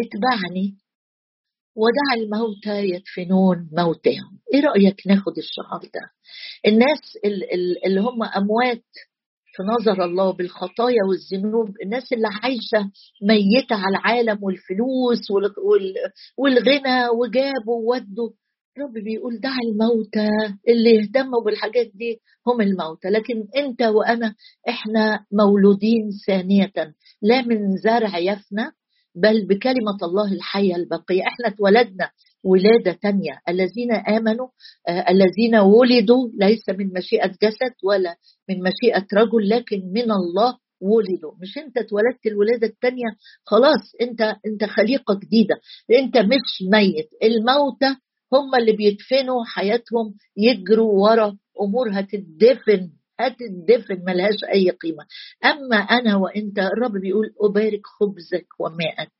اتبعني. 0.00 0.76
ودع 1.76 2.22
الموتى 2.22 2.88
يدفنون 2.88 3.68
موتاهم 3.72 4.38
إيه 4.54 4.60
رأيك 4.60 5.06
ناخد 5.06 5.38
الشعار 5.38 5.80
ده؟ 5.94 6.10
الناس 6.66 7.00
اللي 7.86 8.00
هم 8.00 8.22
أموات 8.22 8.84
في 9.56 9.62
نظر 9.62 10.04
الله 10.04 10.32
بالخطايا 10.32 10.98
والذنوب 11.08 11.68
الناس 11.84 12.12
اللي 12.12 12.28
عايشة 12.42 12.90
ميتة 13.22 13.76
على 13.76 13.96
العالم 13.98 14.44
والفلوس 14.44 15.30
والغنى 16.38 17.08
وجابوا 17.08 17.88
وودوا. 17.88 18.30
رب 18.78 18.92
بيقول 19.04 19.40
دع 19.40 19.54
الموتى 19.68 20.28
اللي 20.68 20.90
يهتموا 20.90 21.42
بالحاجات 21.44 21.86
دي 21.94 22.20
هم 22.46 22.60
الموتى. 22.60 23.08
لكن 23.08 23.44
أنت 23.56 23.82
وأنا 23.82 24.34
إحنا 24.68 25.24
مولودين 25.32 26.10
ثانية. 26.26 26.72
لا 27.22 27.42
من 27.42 27.76
زرع 27.76 28.18
يفنى 28.18 28.70
بل 29.16 29.46
بكلمة 29.46 29.98
الله 30.02 30.32
الحية 30.32 30.76
البقية. 30.76 31.22
إحنا 31.22 31.46
اتولدنا 31.48 32.10
ولادة 32.44 32.92
تانية. 33.02 33.40
الذين 33.48 33.92
آمنوا 33.92 34.48
آه 34.88 35.04
الذين 35.10 35.56
ولدوا 35.56 36.28
ليس 36.40 36.68
من 36.68 36.92
مشيئة 36.96 37.26
جسد 37.42 37.74
ولا 37.84 38.16
من 38.48 38.56
مشيئة 38.62 39.06
رجل 39.14 39.48
لكن 39.48 39.82
من 39.94 40.10
الله 40.12 40.58
ولدوا. 40.80 41.32
مش 41.42 41.58
أنت 41.58 41.78
اتولدت 41.78 42.26
الولادة 42.26 42.66
التانية 42.66 43.06
خلاص 43.44 43.92
أنت 44.00 44.20
أنت 44.46 44.64
خليقة 44.64 45.14
جديدة. 45.24 45.54
أنت 45.98 46.16
مش 46.18 46.62
ميت. 46.72 47.08
الموتى 47.22 47.96
هم 48.32 48.54
اللي 48.60 48.72
بيدفنوا 48.72 49.44
حياتهم 49.44 50.14
يجروا 50.36 50.92
ورا 51.08 51.36
امور 51.62 51.90
هتدفن 51.92 52.90
هتدفن 53.20 54.04
ملهاش 54.06 54.44
أي 54.54 54.70
قيمة. 54.70 55.04
أما 55.44 55.76
أنا 55.76 56.16
وأنت 56.16 56.58
الرب 56.58 56.92
بيقول 56.92 57.26
أبارك 57.40 57.80
خبزك 57.86 58.46
وماءك. 58.60 59.12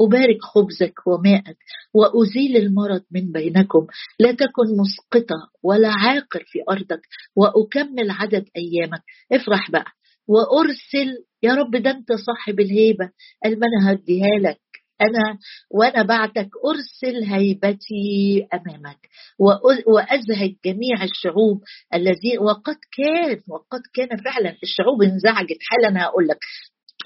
أبارك 0.00 0.38
خبزك 0.42 1.06
وماءك. 1.06 1.56
وأزيل 1.94 2.56
المرض 2.56 3.02
من 3.10 3.32
بينكم. 3.32 3.86
لا 4.20 4.32
تكن 4.32 4.66
مسقطة 4.80 5.36
ولا 5.62 5.88
عاقر 5.88 6.44
في 6.46 6.58
أرضك. 6.70 7.00
وأكمل 7.36 8.10
عدد 8.10 8.44
أيامك. 8.56 9.02
افرح 9.32 9.70
بقى. 9.70 9.92
وأرسل 10.28 11.24
يا 11.42 11.54
رب 11.54 11.76
ده 11.76 11.90
أنت 11.90 12.12
صاحب 12.12 12.60
الهيبة. 12.60 13.10
قال 13.44 13.60
ما 13.60 13.66
أنا 13.66 13.92
هديها 13.92 14.38
لك. 14.40 14.58
أنا 15.00 15.38
وأنا 15.70 16.02
بعدك 16.02 16.48
أرسل 16.66 17.24
هيبتي 17.24 18.46
أمامك 18.54 19.08
وأزهج 19.86 20.54
جميع 20.64 21.02
الشعوب 21.02 21.62
الذين 21.94 22.38
وقد 22.38 22.76
كان 22.96 23.40
وقد 23.48 23.80
كان 23.94 24.08
فعلا 24.24 24.56
الشعوب 24.62 25.02
انزعجت. 25.02 25.58
حالا 25.60 26.02
هقول 26.04 26.28
لك 26.28 26.38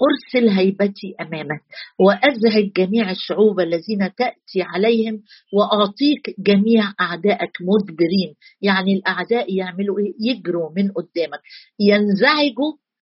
أرسل 0.09 0.49
هيبتي 0.49 1.15
أمامك 1.21 1.61
وأزهج 1.99 2.71
جميع 2.77 3.11
الشعوب 3.11 3.59
الذين 3.59 4.15
تأتي 4.17 4.61
عليهم 4.61 5.23
وأعطيك 5.53 6.35
جميع 6.39 6.93
أعدائك 7.01 7.51
مدبرين. 7.61 8.35
يعني 8.61 8.93
الأعداء 8.93 9.55
يعملوا 9.55 9.99
إيه؟ 9.99 10.13
يجروا 10.19 10.69
من 10.75 10.91
قدامك. 10.91 11.41
ينزعجوا 11.79 12.73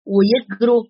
ويجروا 0.07 0.85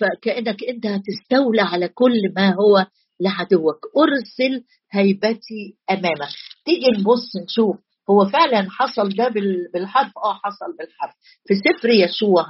فكانك 0.00 0.64
أنت 0.64 0.86
هتستولى 0.86 1.62
على 1.62 1.88
كل 1.88 2.32
ما 2.36 2.54
هو 2.54 2.86
لعدوك. 3.20 3.78
أرسل 3.96 4.64
هيبتي 4.92 5.76
أمامك. 5.90 6.28
تيجي 6.64 7.00
نبص 7.00 7.36
نشوف 7.44 7.76
هو 8.10 8.24
فعلا 8.24 8.66
حصل 8.70 9.08
ده 9.08 9.28
بالحرف؟ 9.72 10.12
آه 10.18 10.34
حصل 10.44 10.76
بالحرف. 10.78 11.14
في 11.48 11.54
سفر 11.54 11.88
يشوع 11.88 12.42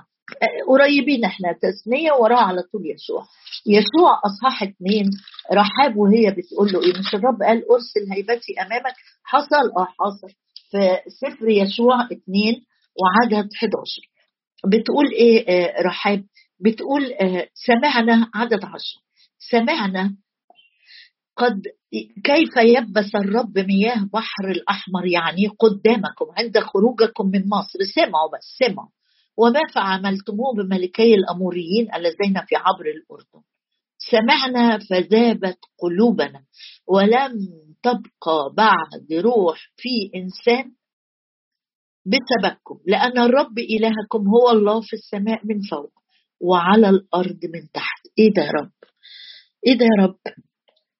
آه، 0.42 0.64
قريبين 0.68 1.24
إحنا 1.24 1.48
تسميه 1.62 2.12
وراه 2.12 2.40
على 2.40 2.62
طول 2.62 2.82
يشوع 2.94 3.24
يشوع 3.66 4.20
اصحاح 4.26 4.62
اثنين 4.62 5.10
رحاب 5.52 5.96
وهي 5.96 6.30
بتقول 6.30 6.72
له 6.72 6.82
إيه؟ 6.82 6.98
مش 6.98 7.14
الرب 7.14 7.42
قال 7.42 7.70
أرسل 7.70 8.12
هيبتي 8.12 8.52
أمامك؟ 8.62 8.94
حصل؟ 9.24 9.66
آه 9.78 9.86
حصل. 10.00 10.28
في 10.70 11.10
سفر 11.10 11.48
يشوع 11.48 12.04
2 12.04 12.16
وعدد 13.00 13.48
11 13.56 14.02
بتقول 14.66 15.06
إيه 15.12 15.48
آه، 15.48 15.82
رحاب؟ 15.82 16.24
بتقول 16.60 17.12
آه، 17.12 17.48
سمعنا 17.54 18.30
عدد 18.34 18.64
10 18.64 18.78
سمعنا 19.50 20.16
قد 21.36 21.62
كيف 22.24 22.56
يبس 22.56 23.14
الرب 23.14 23.58
مياه 23.58 24.08
بحر 24.12 24.50
الأحمر 24.50 25.06
يعني 25.06 25.46
قدامكم 25.46 26.26
عند 26.38 26.58
خروجكم 26.58 27.26
من 27.26 27.48
مصر. 27.48 27.78
سمعوا 27.94 28.30
بس 28.38 28.44
سمعوا. 28.58 28.88
وما 29.38 29.60
فعملتموه 29.74 30.54
بملكي 30.54 31.14
الأموريين 31.14 31.94
اللذين 31.94 32.34
في 32.46 32.56
عبر 32.56 32.86
الأردن. 32.86 33.42
سمعنا 33.98 34.78
فذابت 34.78 35.58
قلوبنا 35.78 36.40
ولم 36.88 37.32
تبقى 37.82 38.54
بعد 38.56 39.12
روح 39.12 39.58
في 39.76 40.10
إنسان 40.14 40.72
بسببكم 42.06 42.78
لأن 42.86 43.18
الرب 43.18 43.58
إلهكم 43.58 44.28
هو 44.28 44.50
الله 44.50 44.80
في 44.80 44.92
السماء 44.92 45.40
من 45.46 45.60
فوق. 45.70 45.92
وعلى 46.40 46.88
الأرض 46.88 47.38
من 47.54 47.70
تحت. 47.74 48.00
إيه 48.18 48.32
ده 48.34 48.42
يا 48.42 48.50
رب؟ 48.50 48.70
إيه 49.66 49.78
ده 49.78 49.84
يا 49.84 50.04
رب؟ 50.06 50.18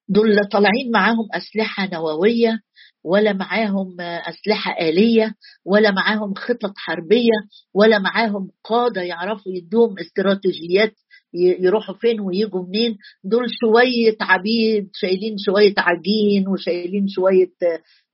دول 0.09 0.45
طالعين 0.51 0.91
معاهم 0.93 1.27
أسلحة 1.33 1.89
نووية 1.93 2.59
ولا 3.03 3.33
معاهم 3.33 4.01
أسلحة 4.01 4.71
آلية 4.81 5.35
ولا 5.65 5.91
معاهم 5.91 6.33
خطط 6.33 6.73
حربية 6.77 7.37
ولا 7.73 7.99
معاهم 7.99 8.51
قادة 8.63 9.01
يعرفوا 9.01 9.51
يدوهم 9.51 9.95
استراتيجيات 9.99 10.93
يروحوا 11.33 11.95
فين 11.95 12.19
ويجوا 12.21 12.63
منين. 12.67 12.97
دول 13.23 13.45
شوية 13.61 14.17
عبيد 14.21 14.89
شايلين 14.93 15.35
شوية 15.45 15.73
عجين 15.77 16.47
وشايلين 16.47 17.07
شوية 17.07 17.51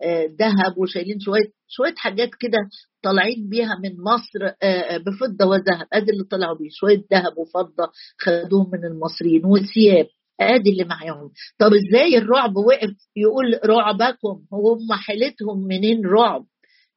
آه، 0.04 0.26
ذهب 0.40 0.78
وشايلين 0.78 1.20
شوية 1.20 1.52
شوية 1.68 1.94
حاجات 1.98 2.30
كده 2.40 2.58
طالعين 3.04 3.50
بيها 3.50 3.80
من 3.84 3.92
مصر 4.04 4.46
آه، 4.64 4.66
آه، 4.66 4.98
بفضة 4.98 5.46
وذهب. 5.46 5.88
أدي 5.94 6.12
اللي 6.12 6.24
طلعوا 6.24 6.58
بيه 6.58 6.70
شوية 6.72 7.04
ذهب 7.14 7.38
وفضة 7.38 7.92
خدوهم 8.20 8.70
من 8.74 8.86
المصريين 8.86 9.46
وثياب 9.46 10.08
أدي 10.42 10.70
اللي 10.70 10.84
معاهم. 10.84 11.32
طب 11.60 11.72
إزاي 11.74 12.18
الرعب 12.18 12.58
وقف؟ 12.58 12.90
يقول 13.16 13.60
رعبكم. 13.66 14.42
هم 14.52 14.94
حالتهم 14.94 15.68
منين 15.68 16.06
رعب؟ 16.06 16.46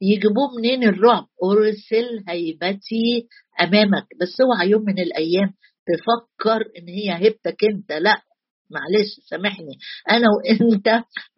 يجيبوه 0.00 0.48
منين 0.58 0.84
الرعب؟ 0.84 1.26
ارسل 1.44 2.24
هيبتي 2.28 3.26
أمامك. 3.60 4.06
بس 4.20 4.40
اوعى 4.40 4.70
يوم 4.70 4.82
من 4.82 4.98
الأيام 4.98 5.54
تفكر 5.86 6.60
إن 6.78 6.88
هي 6.88 7.12
هبتك 7.28 7.64
أنت. 7.64 7.92
لا 7.92 8.22
معلش 8.70 9.20
سامحني. 9.30 9.78
أنا 10.10 10.26
وأنت 10.36 10.88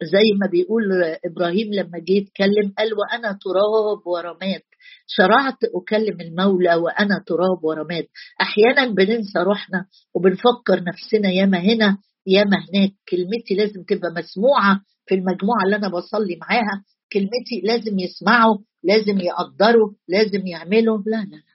زي 0.03 0.27
ما 0.41 0.47
بيقول 0.51 0.83
إبراهيم 1.25 1.73
لما 1.73 1.99
جه 1.99 2.11
يتكلم 2.13 2.73
قال 2.77 2.89
وأنا 2.93 3.37
تراب 3.43 4.07
ورماد 4.07 4.61
شرعت 5.07 5.57
أكلم 5.75 6.21
المولى 6.21 6.75
وأنا 6.75 7.23
تراب 7.27 7.63
ورماد 7.63 8.05
أحيانا 8.41 8.93
بننسى 8.93 9.39
روحنا 9.39 9.85
وبنفكر 10.15 10.83
نفسنا 10.87 11.29
ياما 11.31 11.59
هنا 11.59 11.97
ياما 12.27 12.57
هناك. 12.57 12.91
كلمتي 13.09 13.53
لازم 13.57 13.83
تبقى 13.83 14.11
مسموعة 14.17 14.81
في 15.07 15.15
المجموعة 15.15 15.63
اللي 15.65 15.75
أنا 15.75 15.87
بصلي 15.89 16.35
معاها. 16.41 16.83
كلمتي 17.13 17.61
لازم 17.63 17.99
يسمعوا 17.99 18.57
لازم 18.83 19.19
يقدروا 19.19 19.89
لازم 20.07 20.47
يعملوا. 20.47 20.97
لا 21.05 21.17
لا 21.17 21.35
لا. 21.35 21.48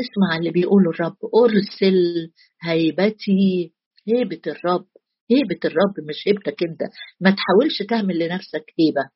اسمع 0.00 0.36
اللي 0.38 0.50
بيقوله 0.50 0.90
الرب 0.90 1.16
أرسل 1.44 2.30
هيبتي 2.62 3.72
هيبة 4.08 4.40
الرب 4.46 4.86
هيبة 5.30 5.58
الرب 5.64 5.94
مش 6.08 6.28
هيبتك 6.28 6.62
أنت. 6.62 6.80
ما 7.20 7.30
تحاولش 7.30 7.82
تعمل 7.88 8.18
لنفسك 8.18 8.64
هيبة. 8.80 9.08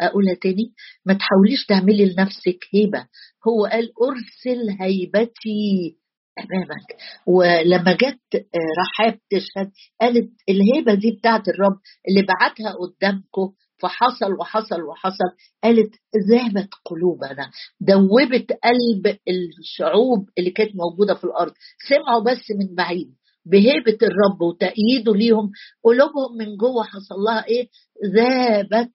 أقولها 0.00 0.34
تاني؟ 0.42 0.72
ما 1.06 1.14
تحاوليش 1.14 1.66
تعملي 1.68 2.04
لنفسك 2.04 2.58
هيبة. 2.74 3.06
هو 3.48 3.66
قال 3.66 3.92
أرسل 4.02 4.70
هيبتي 4.80 5.96
أمامك. 6.38 6.96
ولما 7.26 7.92
جت 7.92 8.34
آه، 8.34 8.72
رحاب 8.80 9.18
تشهد 9.30 9.70
قالت 10.00 10.30
الهيبة 10.48 10.94
دي 10.94 11.10
بتاعت 11.18 11.48
الرب 11.48 11.78
اللي 12.08 12.22
بعتها 12.26 12.72
قدامكم 12.72 13.52
فحصل 13.82 14.32
وحصل 14.40 14.82
وحصل 14.82 15.28
قالت 15.64 15.94
ذهبت 16.30 16.68
قلوبنا 16.84 17.50
دوبت 17.80 18.52
قلب 18.52 19.18
الشعوب 19.60 20.28
اللي 20.38 20.50
كانت 20.50 20.70
موجودة 20.76 21.14
في 21.14 21.24
الأرض 21.24 21.52
سمعوا 21.88 22.22
بس 22.24 22.50
من 22.60 22.74
بعيد 22.74 23.14
بهيبة 23.46 23.98
الرب 24.02 24.40
وتأييده 24.42 25.14
ليهم 25.14 25.50
قلوبهم 25.84 26.36
من 26.38 26.56
جوه 26.56 26.84
حصل 26.84 27.14
لها 27.14 27.44
إيه؟ 27.46 27.68
ذابت 28.14 28.90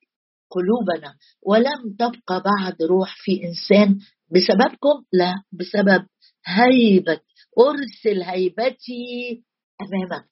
قلوبنا 0.49 1.15
ولم 1.45 1.95
تبقى 1.99 2.43
بعد 2.43 2.81
روح 2.83 3.15
في 3.17 3.43
إنسان 3.43 3.99
بسببكم؟ 4.31 5.03
لا 5.13 5.33
بسبب 5.51 6.05
هيبة 6.45 7.19
أرسل 7.59 8.21
هيبتي 8.23 9.43
أمامك. 9.81 10.25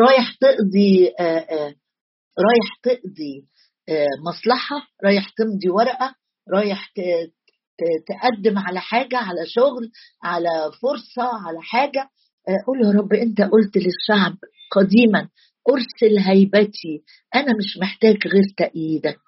رايح 0.00 0.34
تقضي 0.40 1.08
آآ 1.08 1.24
آه، 1.24 1.38
آآ 1.38 1.68
آه، 1.68 1.74
رايح 2.38 2.68
تقضي. 2.82 3.46
آه، 3.88 4.06
مصلحة 4.26 4.76
رايح 5.04 5.28
تمضي 5.28 5.68
ورقة 5.68 6.14
رايح 6.52 6.92
تقدم 8.06 8.58
على 8.58 8.80
حاجة 8.80 9.16
على 9.16 9.46
شغل 9.46 9.90
على 10.22 10.70
فرصة 10.82 11.46
على 11.46 11.62
حاجة 11.62 12.08
قول 12.66 12.84
يا 12.84 13.00
رب 13.00 13.12
أنت 13.12 13.40
قلت 13.40 13.76
للشعب 13.76 14.36
قديما 14.72 15.28
أرسل 15.70 16.18
هيبتي 16.18 17.02
أنا 17.34 17.56
مش 17.58 17.78
محتاج 17.80 18.26
غير 18.26 18.44
تأييدك. 18.56 19.18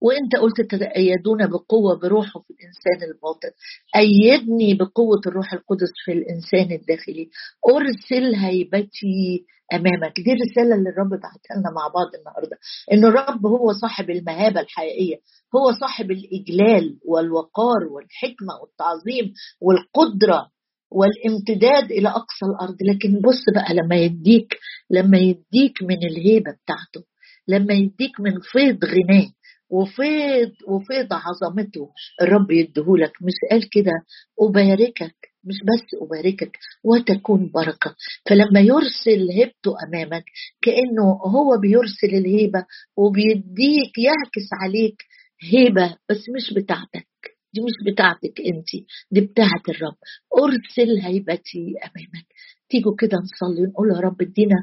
وانت 0.00 0.36
قلت 0.36 0.60
تتأيدون 0.60 1.46
بقوة 1.46 1.98
بروحه 2.02 2.40
في 2.40 2.50
الإنسان 2.54 3.10
الباطن. 3.10 3.50
أيدني 3.96 4.74
بقوة 4.74 5.20
الروح 5.26 5.52
القدس 5.52 5.92
في 6.04 6.12
الإنسان 6.12 6.72
الداخلي. 6.72 7.30
أرسل 7.76 8.34
هيبتي 8.34 9.44
أمامك. 9.74 10.20
دي 10.20 10.32
الرسالة 10.32 10.74
اللي 10.74 10.90
الرب 10.90 11.10
بعتها 11.10 11.54
لنا 11.56 11.70
مع 11.76 11.88
بعض 11.94 12.06
النهارده. 12.18 12.56
إن 12.92 13.04
الرب 13.04 13.46
هو 13.46 13.72
صاحب 13.72 14.10
المهابة 14.10 14.60
الحقيقية. 14.60 15.16
هو 15.56 15.72
صاحب 15.80 16.10
الإجلال 16.10 16.98
والوقار 17.04 17.84
والحكمة 17.90 18.54
والتعظيم 18.62 19.32
والقدرة 19.60 20.50
والامتداد 20.92 21.92
إلى 21.92 22.08
أقصى 22.08 22.46
الأرض. 22.46 22.76
لكن 22.82 23.20
بص 23.20 23.44
بقى 23.54 23.74
لما 23.74 23.96
يديك 23.96 24.58
لما 24.90 25.18
يديك 25.18 25.82
من 25.82 25.98
الهيبة 26.06 26.50
بتاعته 26.64 27.06
لما 27.48 27.74
يديك 27.74 28.20
من 28.20 28.40
فيض 28.52 28.84
غناه 28.84 29.26
وفيض 29.70 30.52
وفيض 30.68 31.06
عظمته. 31.12 31.90
الرب 32.22 32.50
يديهولك. 32.50 33.12
مش 33.22 33.34
قال 33.50 33.70
كده. 33.70 33.92
أباركك. 34.40 35.14
مش 35.44 35.54
بس 35.68 35.86
أباركك. 36.02 36.58
وتكون 36.84 37.50
بركة. 37.54 37.94
فلما 38.28 38.60
يرسل 38.60 39.28
هبته 39.42 39.74
أمامك 39.88 40.24
كأنه 40.62 41.12
هو 41.26 41.58
بيرسل 41.60 42.14
الهيبة 42.14 42.64
وبيديك 42.96 43.98
يعكس 43.98 44.48
عليك 44.62 45.02
هيبة 45.42 45.96
بس 46.10 46.24
مش 46.36 46.54
بتاعتك. 46.54 47.06
دي 47.54 47.60
مش 47.60 47.92
بتاعتك 47.92 48.40
أنت. 48.40 48.68
دي 49.10 49.20
بتاعت 49.20 49.68
الرب. 49.68 49.96
أرسل 50.38 50.98
هيبتي 51.00 51.74
أمامك. 51.84 52.26
تيجوا 52.68 52.94
كده 52.98 53.18
نصلي 53.18 53.62
ونقول 53.62 53.88
يا 53.94 54.00
رب 54.00 54.22
ادينا 54.22 54.56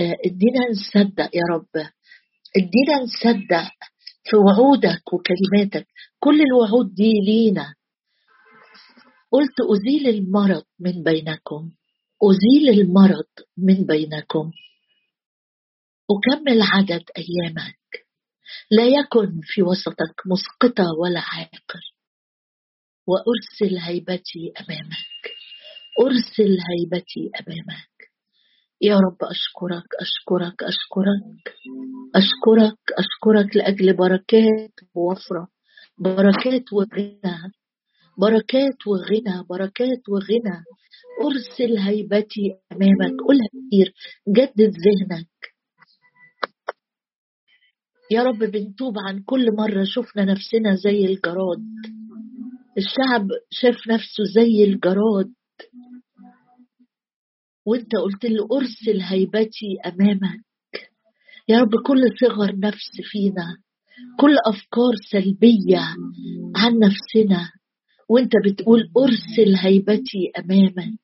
آه، 0.00 0.16
ادينا 0.26 0.70
نصدق 0.70 1.30
يا 1.36 1.42
رب. 1.50 1.86
ادينا 2.56 3.02
نصدق. 3.02 3.70
في 4.24 4.36
وعودك 4.36 5.12
وكلماتك. 5.12 5.86
كل 6.18 6.40
الوعود 6.42 6.94
دي 6.94 7.12
لينا. 7.26 7.74
قلت 9.32 9.60
أزيل 9.60 10.08
المرض 10.08 10.64
من 10.80 11.02
بينكم. 11.02 11.70
أزيل 12.22 12.80
المرض 12.80 13.28
من 13.56 13.86
بينكم. 13.86 14.50
أكمل 16.10 16.62
عدد 16.62 17.02
أيامك. 17.16 17.78
لا 18.70 18.86
يكن 18.86 19.40
في 19.42 19.62
وسطك 19.62 20.22
مسقطة 20.26 20.84
ولا 21.00 21.20
عاقر. 21.20 21.94
وأرسل 23.06 23.78
هيبتي 23.78 24.52
أمامك. 24.60 25.24
أرسل 26.00 26.58
هيبتي 26.70 27.30
أمامك. 27.40 27.97
يا 28.82 28.94
رب 28.96 29.16
أشكرك 29.22 29.88
أشكرك 30.00 30.62
أشكرك. 30.62 31.54
أشكرك 32.14 32.78
أشكرك 32.98 33.56
لأجل 33.56 33.96
بركات 33.96 34.72
ووفرة. 34.94 35.48
بركات 35.98 36.72
وغنى. 36.72 37.52
بركات 38.18 38.86
وغنى 38.86 39.44
بركات 39.50 40.02
وغنى. 40.08 40.64
أرسل 41.24 41.78
هيبتي 41.78 42.58
أمامك. 42.72 43.20
قولها 43.26 43.48
كتير. 43.48 43.94
جدد 44.28 44.74
ذهنك. 44.86 45.28
يا 48.10 48.22
رب 48.22 48.38
بنتوب 48.38 48.98
عن 48.98 49.22
كل 49.22 49.56
مرة 49.56 49.84
شفنا 49.84 50.24
نفسنا 50.24 50.74
زي 50.74 51.04
الجراد. 51.04 51.62
الشعب 52.78 53.28
شاف 53.50 53.88
نفسه 53.88 54.24
زي 54.34 54.64
الجراد. 54.64 55.32
وانت 57.68 57.96
قلت 57.96 58.24
له 58.24 58.48
أرسل 58.52 59.00
هيبتي 59.00 59.70
أمامك. 59.86 60.44
يا 61.48 61.58
رب 61.60 61.70
كل 61.86 62.00
صغر 62.20 62.58
نفس 62.58 62.90
فينا 63.02 63.56
كل 64.20 64.34
أفكار 64.46 64.92
سلبية 65.12 65.84
عن 66.56 66.72
نفسنا. 66.78 67.50
وانت 68.08 68.32
بتقول 68.44 68.80
أرسل 68.96 69.54
هيبتي 69.56 70.22
أمامك 70.38 70.98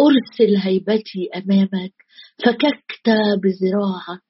أرسل 0.00 0.56
هيبتي 0.56 1.28
أمامك. 1.36 1.94
فككت 2.44 3.06
بذراعك 3.42 4.22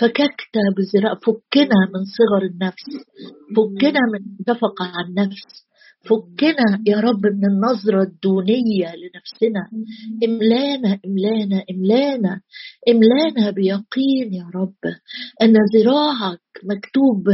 فككت 0.00 0.54
بذراع 0.76 1.14
فكنا 1.14 1.80
من 1.94 2.04
صغر 2.18 2.42
النفس 2.50 2.86
فكنا 3.56 4.00
من 4.12 4.20
شفقة 4.48 4.84
عن 4.84 5.14
نفس. 5.14 5.65
فكنا 6.08 6.82
يا 6.86 7.00
رب 7.00 7.26
من 7.26 7.44
النظرة 7.50 8.02
الدونية 8.02 8.88
لنفسنا. 8.96 9.62
إملانا 10.24 11.00
إملانا 11.06 11.64
إملانا 11.70 12.40
إملانا 12.88 13.50
بيقين 13.50 14.34
يا 14.34 14.50
رب 14.54 14.82
أن 15.42 15.54
ذراعك 15.74 16.40
مكتوب 16.64 17.24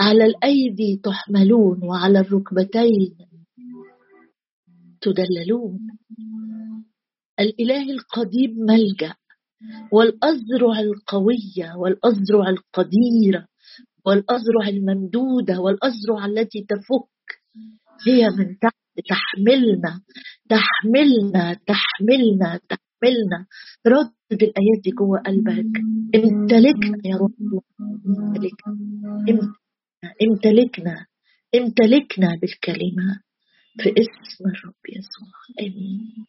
على 0.00 0.24
الأيدي 0.24 1.00
تحملون 1.04 1.84
وعلى 1.84 2.18
الركبتين 2.20 3.16
تدللون. 5.00 5.78
الإله 7.40 7.90
القديم 7.92 8.50
ملجأ 8.68 9.14
والأذرع 9.92 10.80
القوية 10.80 11.76
والأذرع 11.76 12.48
القديرة 12.48 13.46
والأذرع 14.06 14.68
الممدودة 14.68 15.60
والأذرع 15.60 16.26
التي 16.26 16.66
تفك 16.68 17.10
هي 18.08 18.30
من 18.38 18.58
تحت 18.58 18.74
تحملنا 19.08 20.00
تحملنا 20.48 21.54
تحملنا 21.66 22.60
تحملنا. 22.68 23.46
ردد 23.86 24.42
الآيات 24.42 24.80
دي 24.84 24.90
جوه 24.90 25.18
قلبك. 25.26 25.76
امتلكنا 26.14 26.98
يا 27.04 27.16
رب. 27.16 27.62
امتلكنا 28.06 29.54
امتلكنا 30.22 31.06
امتلكنا 31.54 32.28
بالكلمة. 32.40 33.20
في 33.80 33.88
اسم 33.90 34.44
الرب 34.46 34.84
يسوع. 34.88 35.32
آمين. 35.60 36.26